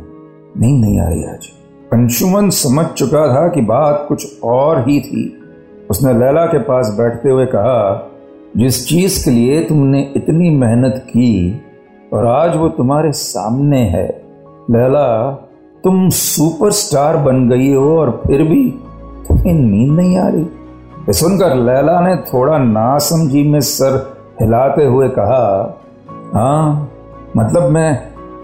नींद 0.58 0.86
नहीं 0.86 1.00
आ 1.00 1.10
रही 1.10 1.24
आज। 1.24 1.48
अंशुमन 1.94 2.50
समझ 2.50 2.86
चुका 2.86 3.28
था 3.28 3.48
कि 3.48 3.62
बात 3.62 4.06
कुछ 4.10 4.42
और 4.44 4.90
ही 4.90 5.00
थी। 5.00 5.42
उसने 5.90 6.14
लैला 6.14 6.46
के 6.46 6.60
पास 6.60 6.94
बैठते 6.98 7.30
हुए 7.30 7.46
कहा, 7.46 8.12
जिस 8.58 8.86
चीज़ 8.88 9.24
के 9.26 9.32
लिए 9.32 9.64
तुमने 9.64 10.02
इतनी 10.16 10.50
मेहनत 10.50 11.04
की 11.08 11.62
और 12.14 12.26
आज 12.28 12.56
वो 12.56 12.70
तुम्हारे 12.70 13.12
सामने 13.12 13.80
है, 13.90 14.08
लैला, 14.72 15.32
तुम 15.84 16.08
सुपरस्टार 16.10 17.18
बन 17.18 17.48
गई 17.50 17.74
हो 17.74 17.98
और 17.98 18.12
फिर 18.28 18.44
भी 18.44 18.70
तुम्हें 19.28 19.54
नींद 19.54 19.92
नहीं 19.92 20.18
आ 20.18 20.28
रही। 20.28 21.14
सुनकर 21.14 21.56
लैला 21.56 22.00
ने 22.02 22.16
थोड़ा 22.24 22.58
नासमझी 22.58 23.44
में 23.44 23.60
सर 23.62 23.98
हिलाते 24.42 24.86
हुए 24.86 25.10
कहा 25.10 25.46
हाँ 26.34 26.92
मतलब 27.38 27.70
मैं 27.72 27.92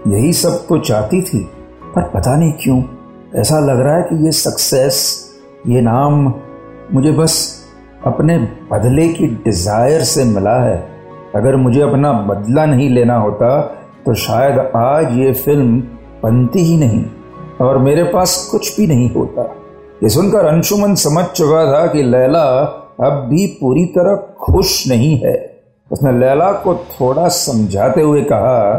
यही 0.08 0.32
सब 0.32 0.64
तो 0.68 0.78
चाहती 0.78 1.20
थी, 1.22 1.38
पर 1.94 2.02
पता 2.10 2.36
नहीं 2.36 2.52
क्यों, 2.62 2.82
ऐसा 3.34 3.58
लग 3.60 3.80
रहा 3.80 3.96
है 3.96 4.02
कि 4.02 4.24
ये 4.24 4.30
सक्सेस 4.32 5.00
ये 5.68 5.80
नाम 5.80 6.32
मुझे 6.94 7.10
बस 7.12 7.34
अपने 8.06 8.36
बदले 8.70 9.06
की 9.08 9.26
डिज़ायर 9.44 10.02
से 10.04 10.24
मिला 10.24 10.56
है। 10.64 10.76
अगर 11.36 11.56
मुझे 11.56 11.80
अपना 11.80 12.12
बदला 12.28 12.64
नहीं 12.66 12.88
लेना 12.90 13.16
होता 13.16 13.60
तो 14.06 14.14
शायद 14.14 14.58
आज 14.76 15.16
ये 15.18 15.32
फ़िल्म 15.34 15.80
बनती 16.22 16.60
ही 16.60 16.76
नहीं 16.78 17.04
और 17.60 17.78
मेरे 17.78 18.04
पास 18.04 18.36
कुछ 18.50 18.76
भी 18.76 18.86
नहीं 18.86 19.08
होता। 19.10 19.42
ये 20.02 20.08
सुनकर 20.08 20.46
अंशुमन 20.46 20.94
समझ 20.96 21.24
चुका 21.26 21.64
था 21.66 21.86
कि 21.86 22.02
लैला 22.02 22.44
अब 23.00 23.26
भी 23.28 23.46
पूरी 23.60 23.84
तरह 23.96 24.16
खुश 24.40 24.86
नहीं 24.88 25.16
है। 25.18 25.34
उसने 25.90 26.12
लैला 26.18 26.52
को 26.62 26.74
थोड़ा 26.74 27.28
समझाते 27.30 28.00
हुए 28.00 28.22
कहा, 28.22 28.72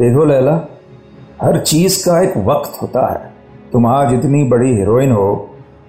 देखो 0.00 0.24
लैला, 0.24 0.60
हर 1.42 1.58
चीज़ 1.60 2.04
का 2.04 2.20
एक 2.22 2.36
वक्त 2.46 2.82
होता 2.82 3.12
है। 3.12 3.34
तुम 3.72 3.86
आज 3.86 4.14
इतनी 4.14 4.44
बड़ी 4.44 4.74
हीरोइन 4.74 5.12
हो 5.12 5.28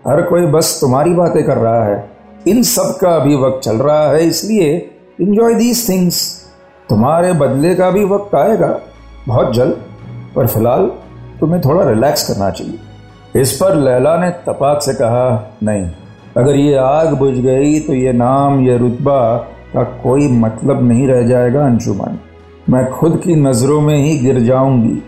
हर 0.08 0.22
कोई 0.22 0.46
बस 0.46 0.77
तुम्हारी 0.82 1.13
बातें 1.13 1.44
कर 1.46 1.58
रहा 1.58 1.84
है। 1.86 2.10
इन 2.48 2.62
सब 2.63 2.98
का 3.01 3.16
अभी 3.16 3.36
वक्त 3.36 3.60
चल 3.63 3.77
रहा 3.77 4.08
है, 4.12 4.27
इसलिए 4.27 4.75
इंजॉय 5.22 5.54
दीज 5.54 5.88
थिंग्स 5.89 6.22
तुम्हारे 6.89 7.34
बदले 7.34 7.74
का 7.75 7.89
भी 7.92 8.04
वक्त 8.06 8.36
आएगा। 8.36 8.80
बहुत 9.27 9.54
जल्द। 9.54 9.84
पर 10.36 10.48
फ़िलहाल 10.48 10.86
तुम्हें 11.39 11.62
थोड़ा 11.62 11.89
रिलैक्स 11.89 12.27
करना 12.27 12.50
चाहिए। 12.50 13.42
इस 13.42 13.51
पर 13.54 13.75
लैला 13.75 14.16
ने 14.18 14.30
तपाक 14.46 14.82
से 14.82 14.94
कहा, 14.94 15.58
नहीं, 15.63 15.89
अगर 16.38 16.56
ये 16.56 16.75
आग 16.75 17.13
बुझ 17.13 17.34
गई 17.36 17.80
तो 17.80 17.94
ये 17.94 18.13
नाम 18.13 18.60
ये 18.62 18.77
रुतबा 18.77 19.20
का 19.74 19.84
कोई 20.04 20.27
मतलब 20.27 20.84
नहीं 20.84 21.08
रह 21.08 21.22
जाएगा, 21.27 21.66
अंशुमन। 21.66 22.20
मैं 22.70 22.89
खुद 22.92 23.22
की 23.24 23.36
नज़रों 23.36 23.82
में 23.82 23.96
ही 23.96 24.18
गिर 24.20 24.39
जाऊँगी। 24.39 25.04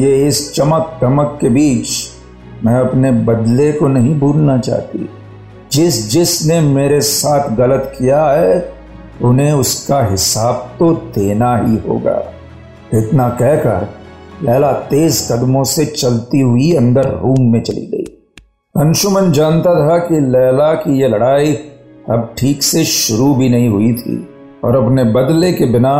ये 0.00 0.26
इस 0.26 0.52
चमक 0.54 0.98
धमक 1.02 1.38
के 1.40 1.48
बीच 1.48 1.88
मैं 2.64 2.74
अपने 2.74 3.10
बदले 3.24 3.70
को 3.72 3.88
नहीं 3.88 4.18
भूलना 4.20 4.58
चाहती। 4.58 5.08
जिस 5.72 6.10
जिसने 6.10 6.60
मेरे 6.60 7.00
साथ 7.00 7.50
गलत 7.56 7.92
किया 7.98 8.24
है, 8.24 8.72
उन्हें 9.22 9.52
उसका 9.52 10.02
हिसाब 10.04 10.68
तो 10.78 10.92
देना 11.14 11.56
ही 11.56 11.76
होगा। 11.88 12.18
इतना 12.94 13.28
कहकर 13.30 13.88
लैला 14.42 14.72
तेज 14.72 15.26
कदमों 15.32 15.64
से 15.64 15.84
चलती 15.86 16.40
हुई 16.40 16.72
अंदर 16.72 17.08
रूम 17.14 17.50
में 17.52 17.62
चली 17.62 17.86
गई। 17.86 18.04
अंशुमन 18.74 19.32
जानता 19.32 19.74
था 19.74 19.98
कि 19.98 20.20
लैला 20.20 20.72
की 20.74 21.00
यह 21.00 21.08
लड़ाई 21.08 21.52
अब 22.10 22.34
ठीक 22.38 22.62
से 22.62 22.84
शुरू 22.84 23.34
भी 23.34 23.48
नहीं 23.48 23.68
हुई 23.68 23.92
थी, 23.92 24.16
और 24.64 24.76
अपने 24.76 25.04
बदले 25.04 25.52
के 25.52 25.66
बिना 25.66 25.96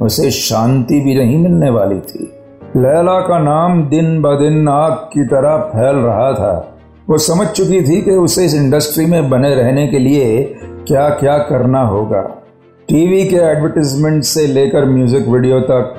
उसे 0.00 0.30
शांति 0.30 1.00
भी 1.00 1.14
नहीं 1.14 1.38
मिलने 1.38 1.70
वाली 1.70 2.00
थी। 2.00 2.32
लैला 2.76 3.20
का 3.20 3.38
नाम 3.38 3.82
दिन 3.82 4.20
ब 4.22 4.32
दिन 4.38 4.68
आग 4.68 4.92
की 5.12 5.24
तरह 5.26 5.56
फैल 5.68 5.96
रहा 5.96 6.32
था। 6.32 6.52
वो 7.08 7.18
समझ 7.18 7.46
चुकी 7.48 7.80
थी 7.82 8.00
कि 8.02 8.10
उसे 8.10 8.44
इस 8.44 8.54
इंडस्ट्री 8.54 9.06
में 9.06 9.28
बने 9.30 9.54
रहने 9.54 9.86
के 9.86 9.98
लिए 9.98 10.42
क्या 10.88 11.08
क्या 11.10 11.36
करना 11.38 11.80
होगा। 11.82 12.20
टीवी 12.88 13.22
के 13.24 13.36
एडवर्टीजमेंट 13.36 14.22
से 14.24 14.46
लेकर 14.46 14.84
म्यूज़िक 14.84 15.28
वीडियो 15.28 15.60
तक, 15.60 15.94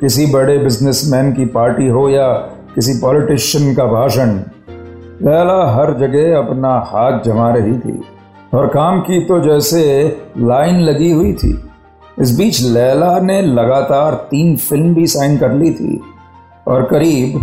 किसी 0.00 0.26
बड़े 0.26 0.56
बिजनेसमैन 0.58 1.32
की 1.32 1.44
पार्टी 1.50 1.88
हो 1.88 2.08
या 2.08 2.32
किसी 2.74 2.98
पॉलिटिशियन 3.00 3.74
का 3.74 3.84
भाषण, 3.84 4.34
लैला 5.22 5.62
हर 5.74 5.96
जगह 5.98 6.36
अपना 6.38 6.74
हाथ 6.86 7.20
जमा 7.22 7.52
रही 7.54 7.78
थी। 7.78 8.00
और 8.54 8.66
काम 8.66 9.00
की 9.00 9.20
तो 9.20 9.40
जैसे 9.40 9.84
लाइन 10.38 10.80
लगी 10.80 11.12
हुई 11.12 11.32
थी। 11.34 11.52
इस 12.18 12.36
बीच 12.38 12.60
लैला 12.62 13.18
ने 13.20 13.40
लगातार 13.42 14.14
तीन 14.30 14.56
फ़िल्म 14.56 14.94
भी 14.94 15.06
साइन 15.06 15.36
कर 15.38 15.52
ली 15.52 15.70
थी 15.70 16.00
और 16.68 16.82
करीब 16.82 17.38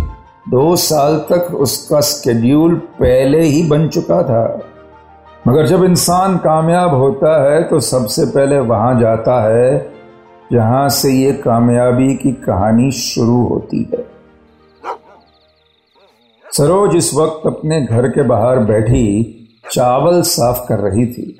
दो 0.48 0.74
साल 0.76 1.16
तक 1.30 1.54
उसका 1.54 2.00
स्केड्यूल 2.00 2.74
पहले 3.00 3.42
ही 3.42 3.62
बन 3.62 3.88
चुका 3.88 4.22
था। 4.22 4.44
मगर 5.48 5.66
जब 5.66 5.84
इंसान 5.84 6.36
कामयाब 6.36 6.94
होता 6.94 7.42
है 7.42 7.62
तो 7.62 7.80
सबसे 7.80 8.26
पहले 8.26 8.58
वहाँ 8.58 9.00
जाता 9.00 9.40
है, 9.48 9.94
जहाँ 10.52 10.88
से 10.88 11.12
ये 11.12 11.32
कामयाबी 11.32 12.14
की 12.16 12.32
कहानी 12.42 12.90
शुरू 12.92 13.40
होती 13.46 13.88
है। 13.92 14.04
सरोज 16.46 16.96
इस 16.96 17.14
वक्त 17.14 17.46
अपने 17.46 17.80
घर 17.82 18.08
के 18.08 18.22
बाहर 18.22 18.58
बैठी 18.58 19.06
चावल 19.72 20.22
साफ़ 20.22 20.66
कर 20.68 20.78
रही 20.80 21.06
थी। 21.06 21.36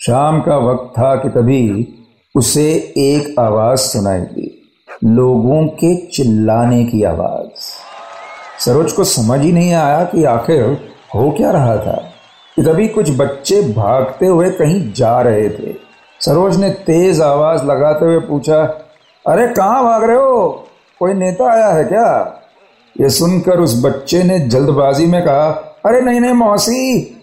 शाम 0.00 0.40
का 0.40 0.56
वक्त 0.56 0.92
था 0.98 1.14
कि 1.16 1.28
तभी 1.28 1.94
उसे 2.34 2.64
एक 2.98 3.38
आवाज़ 3.40 3.78
सुनाई 3.78 4.20
दी 4.20 4.50
लोगों 5.04 5.66
के 5.74 5.94
चिल्लाने 6.06 6.84
की 6.84 7.02
आवाज़। 7.02 7.60
सरोज 8.64 8.92
को 8.92 9.04
समझ 9.04 9.40
ही 9.40 9.52
नहीं 9.52 9.72
आया 9.74 10.02
कि 10.04 10.24
आखिर 10.24 10.62
हो 11.14 11.30
क्या 11.30 11.50
रहा 11.50 11.76
था। 11.76 11.96
तभी 12.56 12.88
कुछ 12.88 13.10
बच्चे 13.16 13.60
भागते 13.72 14.26
हुए 14.26 14.50
कहीं 14.50 14.92
जा 14.92 15.20
रहे 15.20 15.48
थे। 15.50 15.72
सरोज 16.20 16.56
ने 16.56 16.70
तेज 16.86 17.20
आवाज़ 17.20 17.64
लगाते 17.64 18.04
हुए 18.04 18.18
पूछा, 18.18 18.62
अरे 19.24 19.46
कहाँ 19.48 19.82
भाग 19.84 20.04
रहे 20.04 20.16
हो? 20.16 20.48
कोई 21.00 21.14
नेता 21.14 21.52
आया 21.52 21.68
है 21.68 21.84
क्या? 21.84 22.10
ये 22.96 23.10
सुनकर 23.10 23.60
उस 23.60 23.82
बच्चे 23.84 24.22
ने 24.22 24.38
जल्दबाजी 24.48 25.06
में 25.06 25.22
कहा, 25.22 25.48
अरे 25.86 26.00
नहीं 26.00 26.20
नहीं, 26.20 26.32
मौसी 26.34 27.14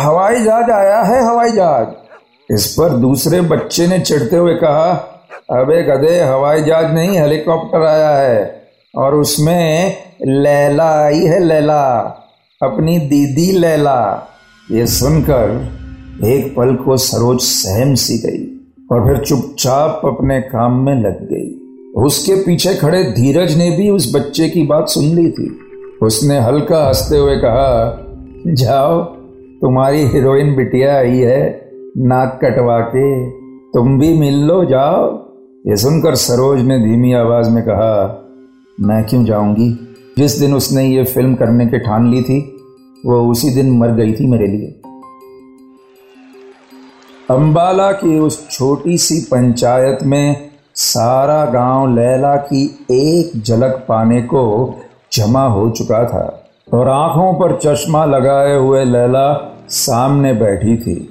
हवाई 0.00 0.42
जहाज़ 0.42 0.70
आया 0.70 1.02
है, 1.02 1.22
हवाई 1.26 1.50
जहाज़। 1.50 2.03
इस 2.50 2.66
पर 2.66 2.88
दूसरे 2.88 3.40
बच्चे 3.40 3.86
ने 3.86 3.98
चिढ़ते 3.98 4.36
हुए 4.36 4.54
कहा, 4.54 5.10
अबे 5.50 5.82
गधे 5.82 6.20
हवाई 6.20 6.62
जहाज़ 6.62 6.92
नहीं, 6.92 7.18
हेलीकॉप्टर 7.18 7.82
आया 7.82 8.16
है 8.16 8.62
और 8.96 9.14
उसमें 9.14 9.96
लैला 10.26 11.04
आई 11.04 11.20
है, 11.20 11.44
लैला, 11.44 11.98
अपनी 12.62 12.98
दीदी 12.98 13.58
लैला। 13.58 14.28
ये 14.70 14.86
सुनकर 14.86 15.72
एक 16.24 16.54
पल 16.56 16.74
को 16.74 16.96
सरोज 16.96 17.40
सहम 17.40 17.94
सी 17.94 18.18
गई 18.18 18.70
और 18.92 19.06
फिर 19.06 19.24
चुपचाप 19.24 20.02
अपने 20.04 20.40
काम 20.40 20.72
में 20.72 20.94
लग 20.94 21.22
गई। 21.22 21.60
उसके 22.02 22.34
पीछे 22.34 22.74
खड़े 22.74 23.04
धीरज 23.04 23.56
ने 23.56 23.70
भी 23.70 23.90
उस 23.90 24.12
बच्चे 24.16 24.48
की 24.48 24.62
बात 24.62 24.88
सुन 24.88 25.04
ली 25.04 25.30
थी। 25.30 25.60
उसने 26.02 26.38
हल्का 26.38 26.86
हँसते 26.86 27.16
हुए 27.16 27.36
कहा, 27.36 28.00
जाओ, 28.46 29.04
तुम्हारी 29.60 30.06
हीरोइन 30.06 30.56
बिटिया 30.56 30.96
आई 30.96 31.18
है 31.18 31.63
नाक 31.98 32.38
कटवा 32.44 32.80
के, 32.80 33.30
तुम 33.72 33.98
भी 33.98 34.18
मिल 34.18 34.34
लो, 34.34 34.64
जाओ। 34.64 35.26
ये 35.66 35.76
सुनकर 35.76 36.14
सरोज 36.14 36.60
ने 36.60 36.78
धीमी 36.78 37.12
आवाज़ 37.12 37.50
में 37.50 37.62
कहा, 37.62 38.24
मैं 38.80 39.04
क्यों 39.04 39.24
जाऊँगी? 39.24 39.96
जिस 40.18 40.38
दिन 40.38 40.54
उसने 40.54 40.84
ये 40.84 41.04
फ़िल्म 41.04 41.34
करने 41.34 41.66
के 41.66 41.78
ठान 41.78 42.10
ली 42.10 42.22
थी, 42.22 42.56
वो 43.06 43.30
उसी 43.30 43.50
दिन 43.50 43.78
मर 43.78 43.88
गई 43.88 44.12
थी 44.12 44.26
मेरे 44.26 44.46
लिए। 44.46 44.80
अंबाला 47.30 47.92
की 47.92 48.18
उस 48.18 48.50
छोटी 48.50 48.98
सी 48.98 49.20
पंचायत 49.20 49.98
में 50.02 50.50
सारा 50.74 51.44
गाँव 51.44 51.94
लैला 51.94 52.36
की 52.36 52.86
एक 52.90 53.42
झलक 53.42 53.86
पाने 53.88 54.22
को 54.22 54.74
जमा 55.12 55.46
हो 55.46 55.70
चुका 55.70 56.04
था 56.04 56.50
और 56.74 56.88
आँखों 56.88 57.34
पर 57.34 57.58
चश्मा 57.58 58.04
लगाए 58.04 58.56
हुए 58.56 58.84
लैला 58.84 59.56
सामने 59.68 60.32
बैठी 60.32 60.76
थी। 60.76 61.10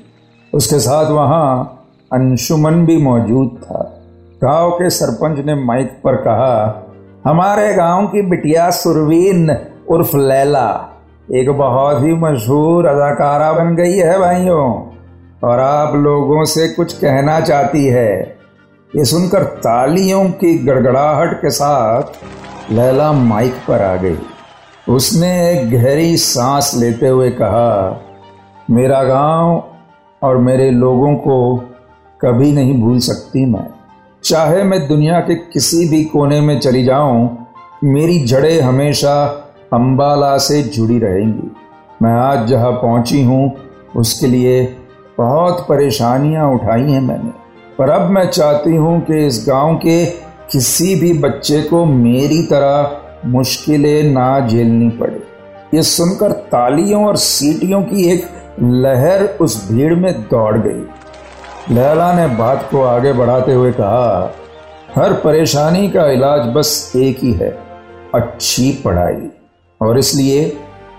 उसके 0.53 0.79
साथ 0.79 1.11
वहाँ 1.11 1.79
अंशुमन 2.11 2.85
भी 2.85 2.97
मौजूद 2.97 3.59
था। 3.63 3.83
गाँव 4.41 4.71
के 4.71 4.89
सरपंच 4.89 5.45
ने 5.45 5.55
माइक 5.55 5.91
पर 6.03 6.15
कहा, 6.15 6.83
हमारे 7.25 7.73
गाँव 7.73 8.07
की 8.07 8.21
बिटिया 8.21 8.69
सुरवीन 8.71 9.49
उर्फ़ 9.89 10.15
लैला 10.17 10.69
एक 11.33 11.49
बहुत 11.49 12.01
ही 12.03 12.13
मशहूर 12.13 12.85
अदाकारा 12.85 13.51
बन 13.53 13.75
गई 13.75 13.93
है 13.93 14.19
भाइयों, 14.19 14.71
और 15.43 15.59
आप 15.59 15.95
लोगों 15.95 16.43
से 16.45 16.67
कुछ 16.67 16.93
कहना 16.93 17.39
चाहती 17.39 17.85
है। 17.85 18.13
ये 18.91 19.05
सुनकर 19.05 19.43
तालियों 19.59 20.23
की 20.31 20.53
गड़गड़ाहट 20.57 21.33
के 21.33 21.49
साथ 21.49 22.71
लैला 22.71 23.11
माइक 23.11 23.53
पर 23.67 23.81
आ 23.81 23.95
गई। 23.95 24.17
उसने 24.87 25.29
एक 25.51 25.69
गहरी 25.71 26.17
सांस 26.17 26.73
लेते 26.77 27.07
हुए 27.07 27.29
कहा, 27.31 28.01
मेरा 28.71 29.03
गाँव 29.03 29.63
और 30.23 30.37
मेरे 30.37 30.71
लोगों 30.71 31.15
को 31.15 31.57
कभी 32.21 32.51
नहीं 32.51 32.81
भूल 32.81 32.99
सकती 32.99 33.45
मैं। 33.45 33.67
चाहे 34.23 34.63
मैं 34.63 34.87
दुनिया 34.87 35.19
के 35.19 35.35
किसी 35.35 35.89
भी 35.89 36.03
कोने 36.03 36.41
में 36.41 36.59
चली 36.59 36.83
जाऊँ, 36.83 37.47
मेरी 37.83 38.19
जड़ें 38.19 38.61
हमेशा 38.61 39.23
अंबाला 39.73 40.37
से 40.37 40.63
जुड़ी 40.63 40.99
रहेंगी। 40.99 41.51
मैं 42.01 42.13
आज 42.13 42.47
जहाँ 42.47 42.71
पहुँची 42.71 43.23
हूँ, 43.23 43.53
उसके 43.95 44.27
लिए 44.27 44.75
बहुत 45.17 45.65
परेशानियाँ 45.69 46.51
उठाई 46.53 46.91
हैं 46.91 47.01
मैंने। 47.01 47.31
पर 47.77 47.89
अब 47.89 48.09
मैं 48.09 48.25
चाहती 48.25 48.75
हूँ 48.75 49.01
कि 49.01 49.27
इस 49.27 49.45
गाँव 49.49 49.75
के 49.75 50.05
किसी 50.51 50.95
भी 50.95 51.13
बच्चे 51.13 51.61
को 51.61 51.85
मेरी 51.85 52.43
तरह 52.43 53.01
मुश्किलें 53.25 54.03
ना 54.03 54.47
झेलनी 54.47 54.89
पड़े। 54.89 55.23
ये 55.73 55.81
सुनकर 55.81 56.31
तालियों 56.31 57.05
और 57.05 57.17
सीटियों 57.17 57.81
की 57.81 58.11
एक 58.11 58.25
लहर 58.61 59.23
उस 59.41 59.71
भीड़ 59.71 59.93
में 59.95 60.13
दौड़ 60.21 60.57
गई। 60.57 61.73
लैला 61.75 62.11
ने 62.13 62.27
बात 62.35 62.67
को 62.71 62.81
आगे 62.83 63.13
बढ़ाते 63.13 63.53
हुए 63.53 63.71
कहा, 63.71 64.33
हर 64.95 65.13
परेशानी 65.15 65.89
का 65.89 66.09
इलाज 66.11 66.47
बस 66.55 66.91
एक 66.95 67.19
ही 67.19 67.31
है, 67.33 67.49
अच्छी 68.15 68.71
पढ़ाई। 68.85 69.29
और 69.81 69.97
इसलिए 69.99 70.45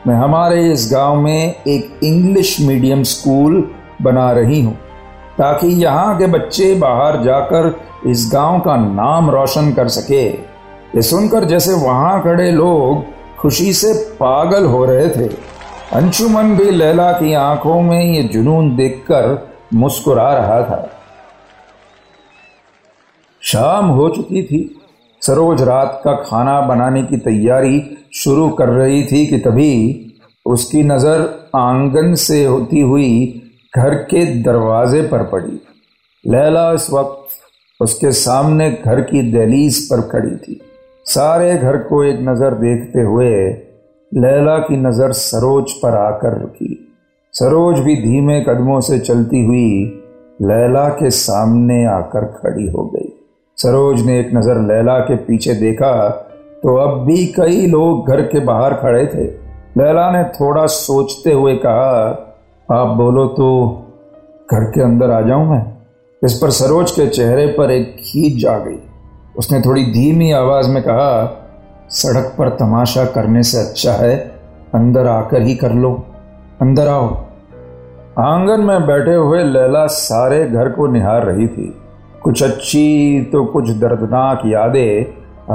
मैं 0.06 0.14
हमारे 0.14 0.72
इस 0.72 0.88
गाँव 0.92 1.20
में 1.20 1.54
एक 1.66 2.00
इंग्लिश 2.04 2.56
मीडियम 2.60 3.02
स्कूल 3.02 3.62
बना 4.02 4.30
रही 4.32 4.60
हूँ, 4.62 4.74
ताकि 5.38 5.66
यहाँ 5.84 6.16
के 6.18 6.26
बच्चे 6.28 6.74
बाहर 6.74 7.22
जाकर 7.22 7.74
इस 8.06 8.28
गाँव 8.32 8.58
का 8.60 8.76
नाम 8.76 9.30
रोशन 9.30 9.72
कर 9.72 9.88
सके। 9.90 10.24
ये 10.26 11.02
सुनकर 11.02 11.44
जैसे 11.44 11.74
वहाँ 11.76 12.22
खड़े 12.22 12.50
लोग 12.50 13.04
खुशी 13.38 13.72
से 13.72 13.92
पागल 14.16 14.66
हो 14.66 14.84
रहे 14.84 15.08
थे। 15.08 15.28
अंशुमन 15.94 16.56
भी 16.56 16.70
लैला 16.70 17.12
की 17.12 17.32
आँखों 17.32 17.80
में 17.82 18.04
ये 18.04 18.22
जुनून 18.22 18.74
देखकर 18.76 19.26
मुस्कुरा 19.74 20.32
रहा 20.32 20.60
था। 20.62 20.78
शाम 23.42 23.88
हो 23.88 24.08
चुकी 24.08 24.42
थी। 24.42 24.58
सरोज 25.22 25.62
रात 25.62 26.00
का 26.04 26.14
खाना 26.14 26.60
बनाने 26.60 27.02
की 27.02 27.16
तैयारी 27.16 27.80
शुरू 28.14 28.48
कर 28.50 28.68
रही 28.68 29.04
थी 29.04 29.26
कि 29.26 29.38
तभी 29.38 29.74
उसकी 30.46 30.82
नज़र 30.82 31.22
आँगन 31.56 32.14
से 32.14 32.44
होती 32.44 32.80
हुई 32.80 33.12
घर 33.76 33.94
के 33.94 34.24
दरवाजे 34.42 35.02
पर 35.02 35.22
पड़ी। 35.22 35.60
लैला 36.24 36.70
इस 36.72 36.90
वक्त 36.92 37.82
उसके 37.82 38.12
सामने 38.12 38.70
घर 38.70 39.00
की 39.00 39.22
दहलीज 39.32 39.78
पर 39.84 40.00
खड़ी 40.10 40.36
थी। 40.36 40.60
सारे 41.06 41.54
घर 41.54 41.76
को 41.76 42.02
एक 42.04 42.18
नज़र 42.20 42.54
देखते 42.54 43.00
हुए 43.00 43.30
लैला 44.14 44.56
की 44.58 44.76
नज़र 44.76 45.12
सरोज 45.12 45.72
पर 45.72 45.94
आकर 45.96 46.38
रुकी। 46.40 46.96
सरोज 47.34 47.78
भी 47.78 47.94
धीमे 47.96 48.40
कदमों 48.40 48.80
से 48.80 48.98
चलती 48.98 49.44
हुई 49.46 49.68
लैला 50.40 50.88
के 50.88 51.10
सामने 51.10 51.84
आकर 51.86 52.24
खड़ी 52.34 52.68
हो 52.68 52.84
गई। 52.86 53.08
सरोज 53.58 54.04
ने 54.06 54.18
एक 54.20 54.30
नज़र 54.34 54.60
लैला 54.62 54.98
के 54.98 55.16
पीछे 55.16 55.54
देखा 55.54 56.08
तो 56.62 56.76
अब 56.76 57.04
भी 57.06 57.26
कई 57.32 57.66
लोग 57.66 58.08
घर 58.08 58.22
के 58.22 58.40
बाहर 58.44 58.74
खड़े 58.74 59.04
थे। 59.06 59.24
लैला 59.78 60.10
ने 60.10 60.24
थोड़ा 60.30 60.66
सोचते 60.68 61.32
हुए 61.32 61.56
कहा, 61.56 61.92
आप 62.68 62.96
बोलो 62.96 63.26
तो 63.28 63.50
घर 64.52 64.64
के 64.64 64.82
अंदर 64.82 65.10
आ 65.10 65.20
जाऊँ 65.20 65.50
मैं? 65.50 65.64
इस 66.22 66.38
पर 66.38 66.50
सरोज 66.52 66.90
के 66.90 67.06
चेहरे 67.08 67.46
पर 67.46 67.70
एक 67.70 67.94
खींच 68.00 68.42
जा 68.42 68.58
गई। 68.58 68.78
उसने 69.38 69.60
थोड़ी 69.60 69.84
धीमी 69.92 70.30
आवाज़ 70.32 70.68
में 70.68 70.82
कहा 70.82 71.40
सड़क 71.94 72.34
पर 72.38 72.48
तमाशा 72.48 73.04
करने 73.04 73.42
से 73.42 73.58
अच्छा 73.58 73.92
है, 73.92 74.16
अंदर 74.74 75.06
आकर 75.06 75.42
ही 75.42 75.54
कर 75.54 75.72
लो। 75.72 76.06
अंदर 76.62 76.88
आओ। 76.88 77.24
आँगन 78.18 78.60
में 78.60 78.86
बैठे 78.86 79.14
हुए 79.14 79.44
लैला 79.44 79.86
सारे 79.86 80.44
घर 80.44 80.68
को 80.68 80.86
निहार 80.86 81.24
रही 81.24 81.48
थी। 81.48 81.82
कुछ 82.22 82.42
अच्छी 82.42 83.22
तो 83.32 83.44
कुछ 83.44 83.70
दर्दनाक 83.70 84.42
यादें 84.46 85.04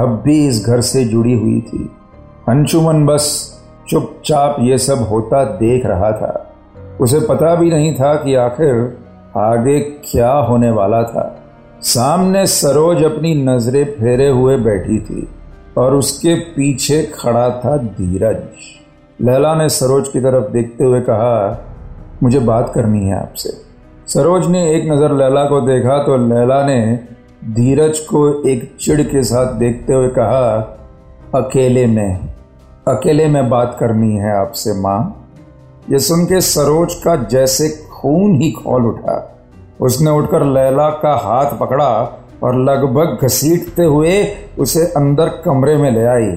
अब 0.00 0.22
भी 0.24 0.48
इस 0.48 0.66
घर 0.66 0.80
से 0.80 1.04
जुड़ी 1.04 1.32
हुई 1.32 1.60
थी। 1.60 1.90
अंशुमन 2.48 3.06
बस 3.06 3.54
चुपचाप 3.88 4.56
ये 4.60 4.78
सब 4.78 4.98
होता 4.98 5.44
देख 5.44 5.86
रहा 5.86 6.12
था। 6.12 6.54
उसे 7.00 7.20
पता 7.20 7.54
भी 7.54 7.70
नहीं 7.70 7.94
था 7.94 8.14
कि 8.14 8.34
आखिर 8.34 8.98
आगे 9.36 9.80
क्या 9.80 10.32
होने 10.32 10.70
वाला 10.70 11.02
था। 11.02 11.42
सामने 11.80 12.46
सरोज 12.46 13.04
अपनी 13.04 13.44
नज़रें 13.44 13.84
फेरे 13.84 14.28
हुए 14.28 14.56
बैठी 14.56 14.98
थी। 14.98 15.28
और 15.78 15.94
उसके 15.94 16.34
पीछे 16.52 17.02
खड़ा 17.14 17.48
था 17.60 17.76
धीरज। 17.76 18.42
लैला 19.18 19.54
ने 19.54 19.68
सरोज 19.68 20.08
की 20.08 20.20
तरफ़ 20.20 20.50
देखते 20.52 20.84
हुए 20.84 21.00
कहा, 21.00 21.66
मुझे 22.22 22.38
बात 22.38 22.72
करनी 22.74 23.06
है 23.06 23.18
आपसे। 23.18 23.50
सरोज 24.08 24.46
ने 24.46 24.64
एक 24.74 24.90
नज़र 24.90 25.12
लैला 25.14 25.44
को 25.44 25.60
देखा 25.60 25.98
तो 26.04 26.16
लैला 26.18 26.62
ने 26.64 26.80
धीरज 27.54 27.98
को 27.98 28.22
एक 28.48 28.70
चिड़ 28.80 29.00
के 29.02 29.22
साथ 29.22 29.54
देखते 29.54 29.94
हुए 29.94 30.08
कहा, 30.08 30.58
अकेले 31.34 31.86
में 31.86 32.28
अकेले 32.88 33.26
में 33.28 33.48
बात 33.50 33.76
करनी 33.80 34.14
है 34.14 34.36
आपसे, 34.36 34.72
माँ। 34.72 35.26
ये 35.90 35.98
सुन 35.98 36.24
के 36.24 36.40
सरोज 36.40 36.94
का 36.94 37.16
जैसे 37.24 37.68
खून 37.92 38.34
ही 38.34 38.50
खोल 38.52 38.86
उठा। 38.86 39.16
उसने 39.80 40.10
उठकर 40.10 40.44
लैला 40.44 40.88
का 41.02 41.12
हाथ 41.18 41.58
पकड़ा 41.58 41.90
और 42.44 42.56
लगभग 42.56 43.18
घसीटते 43.24 43.84
हुए 43.84 44.36
उसे 44.58 44.84
अंदर 44.86 45.28
कमरे 45.44 45.76
में 45.76 45.90
ले 45.90 46.04
आई 46.04 46.30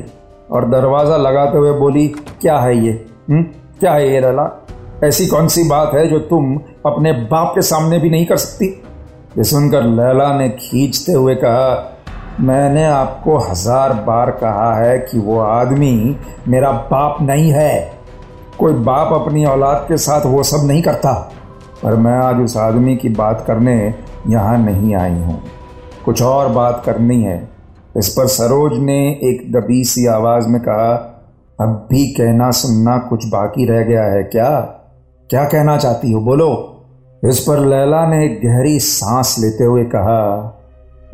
और 0.51 0.69
दरवाज़ा 0.69 1.17
लगाते 1.17 1.57
हुए 1.57 1.71
बोली, 1.71 2.07
क्या 2.41 2.59
है 2.59 2.85
ये? 2.85 2.91
हुँ? 2.91 3.37
हम्म? 3.37 3.43
क्या 3.79 3.93
है 3.93 4.13
ये 4.13 4.19
लैला? 4.21 4.49
ऐसी 5.03 5.27
कौन 5.27 5.47
सी 5.47 5.63
बात 5.63 5.93
है 5.93 6.07
जो 6.07 6.19
तुम 6.19 6.55
अपने 6.85 7.11
बाप 7.11 7.51
के 7.55 7.61
सामने 7.61 7.99
भी 7.99 8.09
नहीं 8.09 8.25
कर 8.25 8.37
सकती? 8.37 8.65
ये 9.37 9.43
सुनकर 9.43 9.83
लैला 9.83 10.37
ने 10.37 10.49
खींचते 10.49 11.13
हुए 11.13 11.35
कहा, 11.35 11.89
मैंने 12.39 12.85
आपको 12.85 13.37
हज़ार 13.37 13.93
बार 13.93 14.31
कहा 14.31 14.73
है 14.75 14.97
कि 14.99 15.19
वो 15.19 15.39
आदमी 15.39 16.17
मेरा 16.47 16.71
बाप 16.71 17.17
नहीं 17.21 17.51
है। 17.51 17.93
कोई 18.59 18.73
बाप 18.73 19.13
अपनी 19.13 19.45
औलाद 19.45 19.85
के 19.87 19.97
साथ 19.97 20.25
वो 20.25 20.43
सब 20.43 20.67
नहीं 20.67 20.81
करता। 20.81 21.13
पर 21.83 21.95
मैं 21.95 22.17
आज 22.17 22.41
उस 22.41 22.57
आदमी 22.57 22.95
की 22.95 23.09
बात 23.09 23.43
करने 23.47 23.93
यहाँ 24.27 24.57
नहीं 24.57 24.95
आई 24.95 25.11
हूँ। 25.11 25.41
कुछ 26.05 26.21
और 26.21 26.47
बात 26.47 26.81
करनी 26.85 27.21
है। 27.23 27.37
इस 27.97 28.09
पर 28.09 28.27
सरोज 28.27 28.77
ने 28.79 28.97
एक 29.23 29.51
दबी 29.51 29.83
सी 29.83 30.05
आवाज़ 30.07 30.47
में 30.47 30.61
कहा, 30.61 30.93
अब 31.59 31.87
भी 31.91 32.05
कहना 32.13 32.49
सुनना 32.51 32.97
कुछ 33.09 33.25
बाकी 33.27 33.65
रह 33.65 33.83
गया 33.83 34.03
है 34.05 34.23
क्या? 34.23 34.49
क्या 35.29 35.43
कहना 35.45 35.77
चाहती 35.77 36.11
हो? 36.11 36.21
बोलो। 36.21 36.49
इस 37.23 37.39
पर 37.39 37.59
लैला 37.59 38.05
ने 38.07 38.23
एक 38.25 38.39
गहरी 38.41 38.79
सांस 38.79 39.35
लेते 39.39 39.63
हुए 39.63 39.83
कहा, 39.85 40.59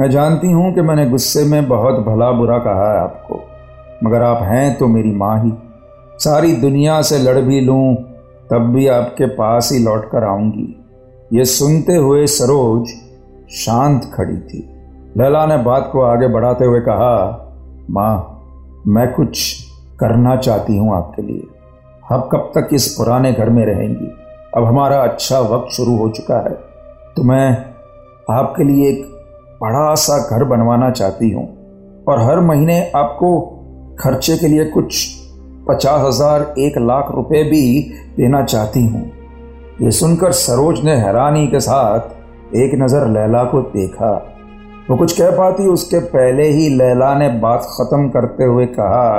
मैं 0.01 0.09
जानती 0.09 0.51
हूँ 0.51 0.73
कि 0.73 0.81
मैंने 0.81 1.05
गुस्से 1.09 1.43
में 1.43 1.67
बहुत 1.67 1.99
भला 2.05 2.31
बुरा 2.31 2.57
कहा 2.57 2.91
है 2.93 2.99
आपको, 2.99 3.39
मगर 4.03 4.21
आप 4.21 4.41
हैं 4.43 4.77
तो 4.77 4.87
मेरी 4.87 5.11
माँ 5.11 5.37
ही। 5.43 5.51
सारी 6.19 6.53
दुनिया 6.53 7.01
से 7.01 7.17
लड़ 7.17 7.39
भी 7.39 7.59
लूँ, 7.61 7.95
तब 8.51 8.71
भी 8.73 8.87
आपके 8.87 9.25
पास 9.35 9.69
ही 9.73 9.79
लौट 9.79 10.09
कर 10.11 10.23
आऊँगी। 10.23 10.75
ये 11.33 11.45
सुनते 11.45 11.95
हुए 11.95 12.25
सरोज 12.27 12.89
शांत 13.55 14.11
खड़ी 14.13 14.37
थी। 14.39 14.67
लैला 15.19 15.45
ने 15.45 15.57
बात 15.57 15.89
को 15.93 16.01
आगे 16.01 16.27
बढ़ाते 16.27 16.65
हुए 16.65 16.79
कहा, 16.79 17.15
माँ, 17.91 18.83
मैं 18.87 19.11
कुछ 19.13 19.63
करना 19.99 20.35
चाहती 20.35 20.77
हूँ 20.77 20.95
आपके 20.95 21.21
लिए। 21.21 21.47
हम 22.09 22.21
कब 22.21 22.51
तक 22.55 22.69
इस 22.73 22.87
पुराने 22.87 23.31
घर 23.33 23.49
में 23.49 23.65
रहेंगी? 23.65 24.07
अब 24.57 24.65
हमारा 24.65 24.97
अच्छा 24.97 25.39
वक्त 25.39 25.71
शुरू 25.71 25.95
हो 25.97 26.09
चुका 26.09 26.37
है। 26.39 26.53
तो 27.15 27.23
मैं 27.23 27.51
आपके 28.31 28.63
लिए 28.63 28.89
एक 28.89 29.03
बड़ा 29.61 29.93
सा 29.95 30.17
घर 30.29 30.43
बनवाना 30.43 30.89
चाहती 30.91 31.31
हूँ 31.31 31.45
और 32.07 32.19
हर 32.19 32.39
महीने 32.39 32.79
आपको 32.95 33.41
खर्चे 33.99 34.37
के 34.37 34.47
लिए 34.47 34.65
कुछ 34.65 35.05
पचास 35.69 36.01
हज़ार, 36.01 36.53
एक 36.57 36.77
लाख 36.77 37.11
रुपए 37.11 37.43
भी 37.43 37.81
देना 38.17 38.43
चाहती 38.43 38.87
हूँ। 38.87 39.05
ये 39.81 39.91
सुनकर 39.91 40.31
सरोज 40.31 40.83
ने 40.85 40.95
हैरानी 40.95 41.47
के 41.47 41.59
साथ 41.59 42.55
एक 42.55 42.81
नज़र 42.81 43.07
लैला 43.07 43.43
को 43.43 43.61
देखा। 43.61 44.17
वो 44.89 44.95
कुछ 44.97 45.11
कह 45.17 45.29
पाती, 45.31 45.67
उसके 45.67 45.99
पहले 46.07 46.47
ही 46.49 46.69
लैला 46.69 47.13
ने 47.17 47.27
बात 47.39 47.67
ख़त्म 47.71 48.07
करते 48.09 48.43
हुए 48.43 48.65
कहा, 48.69 49.09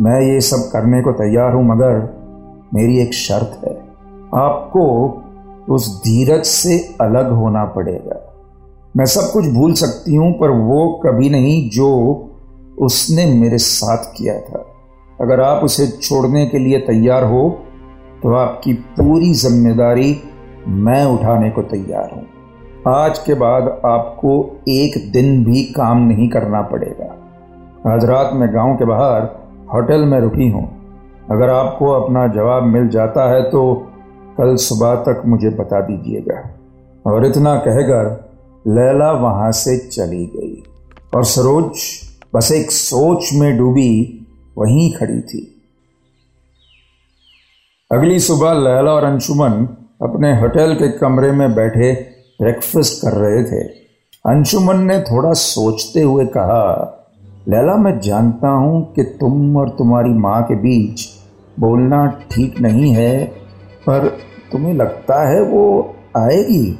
मैं 0.00 0.20
ये 0.22 0.40
सब 0.42 0.68
करने 0.72 1.00
को 1.02 1.12
तैयार 1.14 1.52
हूँ, 1.52 1.64
मगर 1.66 1.96
मेरी 2.74 2.98
एक 2.98 3.14
शर्त 3.14 3.60
है। 3.64 3.72
आपको 4.36 4.84
उस 5.74 5.88
धीरज 6.00 6.44
से 6.44 6.76
अलग 7.00 7.30
होना 7.32 7.64
पड़ेगा। 7.74 8.20
मैं 8.94 9.04
सब 9.06 9.30
कुछ 9.32 9.46
भूल 9.52 9.72
सकती 9.74 10.14
हूँ, 10.14 10.32
पर 10.32 10.50
वो 10.50 10.86
कभी 11.06 11.30
नहीं 11.30 11.68
जो 11.70 11.90
उसने 12.78 13.26
मेरे 13.34 13.58
साथ 13.58 14.04
किया 14.16 14.38
था। 14.40 14.64
अगर 15.18 15.40
आप 15.40 15.64
उसे 15.64 15.86
छोड़ने 15.92 16.44
के 16.46 16.58
लिए 16.58 16.78
तैयार 16.82 17.24
हो 17.24 17.48
तो 18.22 18.34
आपकी 18.34 18.72
पूरी 18.96 19.32
ज़िम्मेदारी 19.34 20.16
मैं 20.66 21.04
उठाने 21.06 21.50
को 21.50 21.62
तैयार 21.64 22.10
हूँ। 22.14 22.24
आज 22.88 23.18
के 23.18 23.34
बाद 23.34 23.68
आपको 23.84 24.32
एक 24.68 25.12
दिन 25.12 25.44
भी 25.44 25.62
काम 25.64 25.98
नहीं 25.98 26.28
करना 26.28 26.60
पड़ेगा। 26.62 27.94
आज 27.94 28.04
रात 28.04 28.30
में 28.34 28.48
गाँव 28.54 28.74
के 28.74 28.84
बाहर 28.84 29.22
होटल 29.74 30.04
में 30.04 30.18
रुकी 30.20 30.48
हूँ। 30.50 30.64
अगर 31.30 31.50
आपको 31.50 31.90
अपना 31.90 32.26
जवाब 32.26 32.62
मिल 32.62 32.88
जाता 32.88 33.28
है 33.30 33.42
तो 33.50 33.74
कल 34.38 34.54
सुबह 34.56 34.94
तक 34.94 35.22
मुझे 35.26 35.50
बता 35.50 35.80
दीजिएगा। 35.80 36.42
और 37.06 37.26
इतना 37.26 37.56
कहकर 37.56 38.12
लैला 38.66 39.10
वहाँ 39.12 39.50
से 39.52 39.78
चली 39.78 40.24
गई। 40.26 40.62
और 41.14 41.24
सरोज 41.24 41.88
बस 42.34 42.52
एक 42.52 42.70
सोच 42.70 43.30
में 43.34 43.58
डूबी 43.58 43.90
वहीं 44.58 44.92
खड़ी 44.92 45.20
थी। 45.20 45.62
अगली 47.90 48.18
सुबह 48.20 48.52
लैला 48.52 48.92
और 48.92 49.04
अंशुमन 49.04 49.68
अपने 50.02 50.40
होटल 50.40 50.74
के 50.74 50.98
कमरे 50.98 51.32
में 51.32 51.54
बैठे 51.54 52.13
ब्रेकफास्ट 52.42 53.02
कर 53.02 53.12
रहे 53.12 53.44
थे। 53.44 53.64
अंशुमन 54.26 54.80
ने 54.82 55.00
थोड़ा 55.00 55.32
सोचते 55.32 56.00
हुए 56.02 56.26
कहा, 56.26 57.00
लैला, 57.48 57.76
मैं 57.76 58.00
जानता 58.00 58.48
हूँ 58.48 58.92
कि 58.94 59.02
तुम 59.02 59.56
और 59.56 59.68
तुम्हारी 59.68 60.10
माँ 60.10 60.42
के 60.42 60.54
बीच 60.54 61.08
बोलना 61.60 62.06
ठीक 62.30 62.60
नहीं 62.60 62.92
है, 62.92 63.24
पर 63.86 64.18
तुम्हें 64.52 64.74
लगता 64.74 65.28
है 65.28 65.42
वो 65.42 65.94
आएगी? 66.16 66.78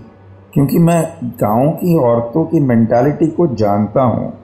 क्योंकि 0.53 0.79
मैं 0.79 1.15
गाँव 1.25 1.71
की 1.71 1.99
औरतों 1.99 2.45
की 2.45 2.61
मेंटालिटी 2.61 3.27
को 3.27 3.47
जानता 3.47 4.03
हूँ। 4.03 4.35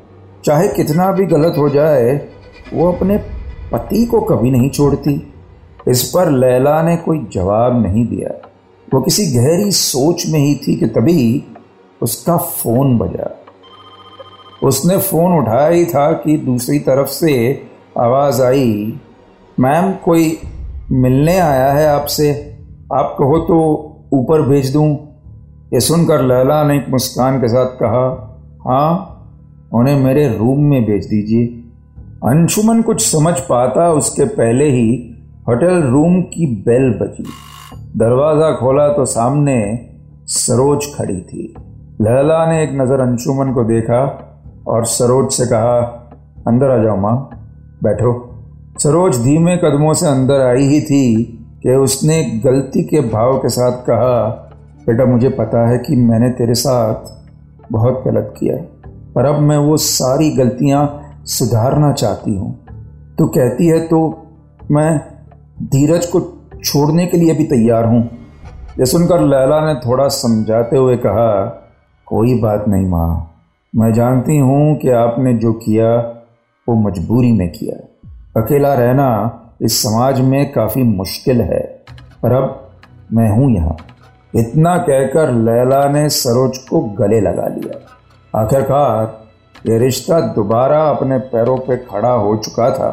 चाहे 0.45 0.69
कितना 0.69 1.13
भी 1.13 1.27
गलत 1.27 1.55
हो 1.59 1.69
जाए, 1.69 2.29
वो 2.75 2.93
अपने 2.93 3.17
पति 3.73 4.07
को 4.07 4.21
कभी 4.21 4.51
नहीं 4.51 4.71
छोड़ती। 4.71 5.33
इस 5.89 6.11
पर 6.11 6.31
लैला 6.31 6.83
ने 6.83 6.97
कोई 6.97 7.29
जवाब 7.33 7.83
नहीं 7.83 8.07
दिया। 8.07 8.50
वो 8.95 9.01
किसी 9.01 9.27
गहरी 9.27 9.73
सोच 9.73 10.27
में 10.29 10.39
ही 10.39 10.55
थी 10.55 10.77
कि 10.77 10.87
तभी 10.87 11.45
उसका 12.03 12.37
फ़ोन 12.37 12.99
बजा। 12.99 13.45
उसने 14.63 14.99
फ़ोन 14.99 15.39
उठाया 15.39 15.69
ही 15.69 15.85
था 15.85 16.13
कि 16.13 16.37
दूसरी 16.37 16.79
तरफ़ 16.79 17.09
से 17.09 17.63
आवाज़ 17.99 18.43
आई, 18.43 19.01
मैम, 19.61 19.93
कोई 19.93 20.39
मिलने 20.93 21.39
आया 21.39 21.73
है 21.73 21.89
आपसे? 21.89 22.57
आप 22.93 23.17
कहो 23.19 23.39
तो 23.39 23.59
ऊपर 24.13 24.43
भेज 24.43 24.73
दूँ? 24.73 24.95
ये 25.75 25.81
सुनकर 25.81 26.23
लैला 26.23 26.65
ने 26.65 26.77
एक 26.77 26.87
मुस्कान 26.89 27.39
के 27.39 27.49
साथ 27.49 27.67
कहा 27.67 28.27
हाँ 28.69 29.17
उन्हें 29.73 29.97
मेरे 29.97 30.37
रूम 30.37 30.61
में 30.61 30.85
भेज 30.85 31.07
दीजिए। 31.07 31.47
अंशुमन 32.31 32.83
कुछ 32.83 33.13
समझ 33.13 33.35
पाता, 33.41 33.93
उसके 33.93 34.25
पहले 34.25 34.71
ही 34.71 35.15
होटल 35.49 35.83
रूम 35.83 36.21
की 36.21 36.47
बेल 36.47 36.91
बजी। 36.91 37.25
दरवाज़ा 37.97 38.51
खोला 38.53 38.89
तो 38.89 39.05
सामने 39.05 39.59
सरोज 40.29 40.87
खड़ी 40.95 41.21
थी। 41.21 41.55
लैला 42.01 42.45
ने 42.47 42.63
एक 42.63 42.71
नज़र 42.75 43.01
अंशुमन 43.01 43.53
को 43.53 43.65
देखा 43.65 44.03
और 44.69 44.85
सरोज 44.87 45.31
से 45.33 45.47
कहा, 45.47 45.79
अंदर 46.49 46.71
आ 46.71 46.83
जाओ 46.85 46.97
माँ, 46.97 47.31
बैठो। 47.85 48.13
सरोज 48.79 49.19
धीमे 49.25 49.57
कदमों 49.57 49.95
से 49.95 50.07
अंदर 50.07 50.41
आई 50.41 50.67
ही 50.67 50.81
थी 50.81 51.25
कि 51.63 51.75
उसने 51.77 52.23
गलती 52.45 52.83
के 52.85 53.01
भाव 53.09 53.37
के 53.39 53.49
साथ 53.49 53.83
कहा, 53.85 54.29
बेटा, 54.87 55.05
मुझे 55.05 55.29
पता 55.31 55.69
है 55.69 55.79
कि 55.79 55.97
मैंने 55.99 56.31
तेरे 56.31 56.55
साथ 56.55 57.13
बहुत 57.73 58.03
गलत 58.07 58.35
किया 58.39 58.57
पर 59.15 59.25
अब 59.27 59.39
मैं 59.41 59.57
वो 59.59 59.77
सारी 59.77 60.31
गलतियाँ 60.31 60.89
सुधारना 61.29 61.93
चाहती 61.93 62.37
हूँ। 62.37 62.57
तू 63.19 63.27
कहती 63.29 63.67
है 63.67 63.81
तो 63.87 63.99
मैं 64.71 64.99
धीरज 65.63 66.07
को 66.07 66.21
छोड़ने 66.65 67.07
के 67.07 67.17
लिए 67.17 67.35
भी 67.35 67.45
तैयार 67.47 67.85
हूँ। 67.85 68.03
यह 68.79 68.85
सुनकर 68.85 69.21
लैला 69.23 69.61
ने 69.63 69.75
थोड़ा 69.81 70.07
समझाते 70.09 70.77
हुए 70.77 70.97
कहा, 70.97 71.45
कोई 72.07 72.39
बात 72.41 72.65
नहीं 72.69 72.87
माँ। 72.87 73.27
मैं 73.73 73.93
जानती 73.93 74.37
हूँ 74.39 74.77
कि 74.77 74.89
आपने 74.91 75.33
जो 75.35 75.53
किया, 75.55 75.97
वो 76.69 76.75
मजबूरी 76.81 77.33
में 77.33 77.49
किया 77.51 77.77
अकेला 78.37 78.73
रहना 78.75 79.09
इस 79.63 79.83
समाज 79.83 80.21
में 80.21 80.53
काफ़ी 80.53 80.83
मुश्किल 80.83 81.41
है, 81.43 81.61
पर 82.23 82.33
अब 82.33 82.71
मैं 83.13 83.29
हूँ 83.31 83.51
यहाँ। 83.51 83.77
इतना 84.35 84.77
कहकर 84.79 85.33
लैला 85.35 85.83
ने 85.89 86.09
सरोज 86.09 86.59
को 86.61 86.81
गले 86.97 87.21
लगा 87.21 87.47
लिया। 87.49 87.79
आखिरकार 88.35 89.71
यह 89.71 89.79
रिश्ता 89.79 90.21
दोबारा 90.35 90.83
अपने 90.89 91.19
पैरों 91.29 91.57
पे 91.59 91.77
खड़ा 91.85 92.11
हो 92.11 92.37
चुका 92.37 92.71
था, 92.71 92.91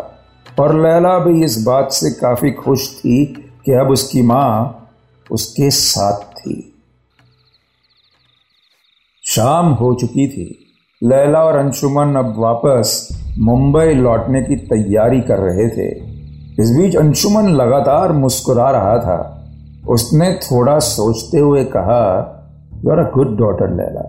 और 0.59 0.75
लैला 0.77 1.17
भी 1.19 1.43
इस 1.45 1.63
बात 1.63 1.91
से 1.91 2.11
काफ़ी 2.11 2.51
खुश 2.53 2.89
थी 2.95 3.25
कि 3.67 3.73
अब 3.73 3.89
उसकी 3.89 4.21
माँ 4.21 4.89
उसके 5.31 5.69
साथ 5.69 6.19
थी। 6.19 6.73
शाम 9.25 9.65
हो 9.65 9.93
चुकी 9.93 10.27
थी। 10.27 10.73
लैला 11.03 11.39
और 11.39 11.55
अंशुमन 11.55 12.15
अब 12.15 12.35
वापस 12.37 13.07
मुंबई 13.37 13.93
लौटने 13.93 14.41
की 14.41 14.55
तैयारी 14.55 15.21
कर 15.21 15.37
रहे 15.39 15.67
थे। 15.69 15.89
इस 16.63 16.69
बीच 16.77 16.95
अंशुमन 16.95 17.49
लगातार 17.49 18.11
मुस्कुरा 18.11 18.69
रहा 18.71 18.97
था। 18.97 19.47
उसने 19.89 20.33
थोड़ा 20.33 20.79
सोचते 20.79 21.39
हुए 21.39 21.63
कहा 21.63 21.99
you 22.85 22.91
are 22.91 22.97
a 22.97 23.11
good 23.11 23.37
daughter 23.37 23.69
Laila. 23.69 24.01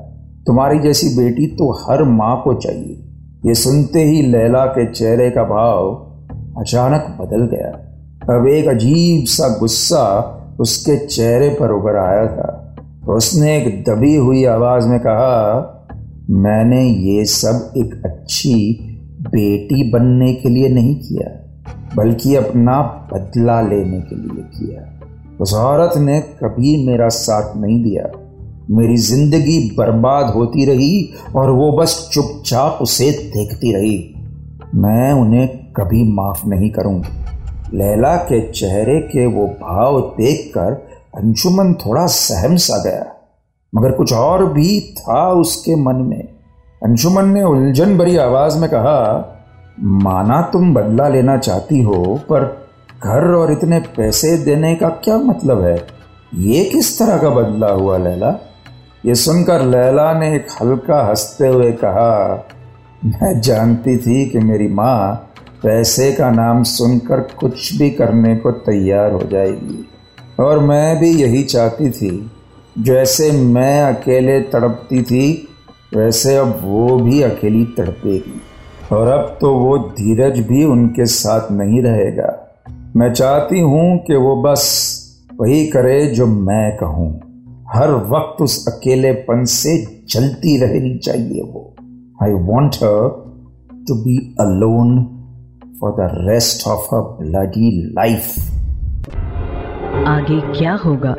तुम्हारी 0.47 0.79
जैसी 0.79 1.09
बेटी 1.17 1.47
तो 1.47 1.73
हर 1.73 2.03
माँ 2.03 2.43
को 2.45 2.55
चाहिए। 2.55 3.05
ये 3.47 3.55
सुनते 3.55 4.05
ही 4.05 4.23
लैला 4.23 4.67
के 4.67 4.93
चेहरे 4.93 5.31
का 5.31 5.43
भाव 5.43 5.95
अचानक 6.61 7.17
बदल 7.21 7.57
गया। 7.57 7.88
अब 8.31 8.47
एक 8.47 8.69
अजीब 8.69 9.25
सा 9.27 9.49
गुस्सा 9.59 10.05
उसके 10.61 11.07
चेहरे 11.07 11.49
पर 11.49 11.71
उभर 11.71 11.97
आया 11.97 12.27
था। 12.27 12.77
उसने 13.09 13.57
एक 13.57 13.85
दबी 13.85 14.17
हुई 14.17 14.45
आवाज़ 14.45 14.89
में 14.89 14.99
कहा, 15.01 15.75
मैंने 16.31 16.83
ये 16.85 17.25
सब 17.25 17.73
एक 17.77 18.03
अच्छी 18.05 18.79
बेटी 19.21 19.91
बनने 19.91 20.35
के 20.35 20.49
लिए 20.49 20.69
नहीं 20.69 20.95
किया, 20.95 21.29
बल्कि 21.97 22.35
अपना 22.35 22.81
बदला 23.13 23.61
लेने 23.61 24.01
के 24.01 24.17
लिए 24.17 24.43
किया। 24.43 24.85
उस 25.41 25.55
औरत 25.55 25.99
ने 25.99 26.21
कभी 26.21 26.87
मेरा 26.87 27.09
साथ 27.09 27.57
नहीं 27.57 27.83
दिया। 27.85 28.11
मेरी 28.71 28.97
ज़िंदगी 28.97 29.77
बर्बाद 29.79 30.35
होती 30.35 30.65
रही 30.65 31.11
और 31.37 31.51
वो 31.51 31.73
बस 31.73 32.11
चुपचाप 32.13 32.79
उसे 32.83 33.11
देखती 33.11 33.73
रही। 33.73 34.15
मैं 34.75 35.13
उन्हें 35.13 35.49
कभी 35.49 36.13
माफ़ 36.13 36.47
नहीं 36.47 36.71
करूँगी। 36.71 37.18
लैला 37.75 38.17
के 38.17 38.41
चेहरे 38.53 39.01
के 39.01 39.27
वो 39.27 39.47
भाव 39.47 40.01
देखकर 40.01 40.73
अंशुमन 41.17 41.75
थोड़ा 41.75 42.07
सहम 42.07 42.57
सा 42.57 42.83
गया, 42.83 43.07
मगर 43.75 43.91
कुछ 43.91 44.13
और 44.13 44.53
भी 44.53 44.81
था 44.81 45.33
उसके 45.33 45.77
मन 45.77 45.95
में। 45.95 46.23
अंशुमन 46.83 47.29
ने 47.29 47.43
उलझन 47.43 47.99
भरी 47.99 48.17
आवाज़ 48.17 48.59
में 48.59 48.71
कहा, 48.71 49.35
माना 49.81 50.43
तुम 50.43 50.75
बदला 50.75 51.09
लेना 51.09 51.37
चाहती 51.37 51.83
हो, 51.83 52.21
पर 52.31 52.69
घर 53.05 53.35
और 53.35 53.53
इतने 53.53 53.81
पैसे 53.81 54.39
देने 54.39 54.75
का 54.75 54.89
क्या 54.89 55.17
मतलब 55.17 55.65
है? 55.65 55.87
ये 56.35 56.65
किस 56.65 56.99
तरह 56.99 57.19
का 57.19 57.31
बदला 57.31 57.69
हुआ 57.69 57.99
लैला? 57.99 58.39
ये 59.07 59.15
सुनकर 59.15 59.63
लैला 59.63 60.13
ने 60.13 60.37
एक 60.37 60.47
हल्का 60.63 61.07
हँसते 61.07 61.49
हुए 61.49 61.73
कहा, 61.73 62.47
मैं 63.05 63.41
जानती 63.41 63.97
थी 63.97 64.31
कि 64.31 64.39
मेरी 64.39 64.69
माँ 64.69 65.28
पैसे 65.63 66.13
का 66.13 66.31
नाम 66.31 66.63
सुनकर 66.63 67.21
कुछ 67.21 67.79
भी 67.79 67.91
करने 67.91 68.37
को 68.37 68.51
तैयार 68.51 69.13
हो 69.13 69.23
जाएगी। 69.23 69.89
और 70.41 70.59
मैं 70.59 71.01
भी 71.01 71.11
यही 71.11 71.43
चाहती 71.43 71.91
थी, 71.91 72.31
जैसे 72.79 73.33
मैं 73.33 73.83
अकेले 73.83 74.41
तड़पती 74.41 75.03
थी, 75.03 75.49
वैसे 75.97 76.37
अब 76.37 76.61
वो 76.63 76.97
भी 76.97 77.23
अकेली 77.23 77.65
तड़पेगी। 77.65 78.41
और 78.93 79.09
अब 79.09 79.39
तो 79.41 79.55
वो 79.55 79.79
धीरज 79.79 80.39
भी 80.39 80.65
उनके 80.65 81.07
साथ 81.07 81.53
नहीं 81.53 81.83
रहेगा। 81.83 82.59
मैं 82.97 83.13
चाहती 83.13 83.61
हूँ 83.61 83.99
कि 83.99 84.17
वो 84.17 84.43
बस 84.43 84.99
वही 85.41 85.67
करे 85.67 86.07
जो 86.07 86.27
मैं 86.27 86.77
कहूँ। 86.77 87.21
हर 87.75 87.91
वक्त 87.91 88.43
उस 88.43 88.69
अकेलेपन 88.69 89.45
से 89.45 90.03
जलती 90.09 90.59
रहनी 90.59 90.99
चाहिए 90.99 91.43
वो। 91.43 91.75
I 92.23 92.33
want 92.33 92.75
to 93.89 93.95
be 93.95 94.35
alone 94.41 95.18
for 95.83 95.91
the 95.97 96.07
rest 96.29 96.67
of 96.67 96.87
her 96.93 97.03
bloody 97.19 97.69
life. 97.99 98.29
आगे 100.07 100.41
क्या 100.59 100.75
होगा? 100.75 101.15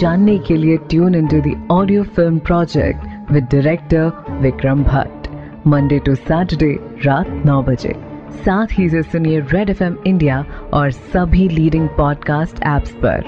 जानने 0.00 0.38
के 0.38 0.56
लिए 0.56 0.76
tune 0.76 1.14
in 1.14 1.26
to 1.26 1.40
the 1.40 1.68
audio 1.70 2.02
film 2.02 2.38
project 2.38 3.32
with 3.32 3.44
director 3.44 4.12
Vikram 4.40 4.82
Bhatt 4.82 5.28
Monday 5.66 5.98
to 5.98 6.14
Saturday 6.14 6.78
रात 7.06 7.42
नौ 7.46 7.62
बजे। 7.62 7.94
साथ 8.30 8.66
ही 8.72 8.88
से 8.88 9.02
सुनिए 9.02 9.40
रेड 9.40 9.70
एफएम 9.70 9.96
इंडिया 10.06 10.44
और 10.74 10.90
सभी 10.90 11.48
लीडिंग 11.48 11.88
पॉडकास्ट 11.88 12.62
एप्स 12.66 12.90
पर। 12.90 13.24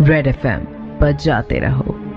रेड 0.00 0.26
एफ़एम 0.26 0.60
पर 1.00 1.12
जाते 1.12 1.58
रहो। 1.58 2.07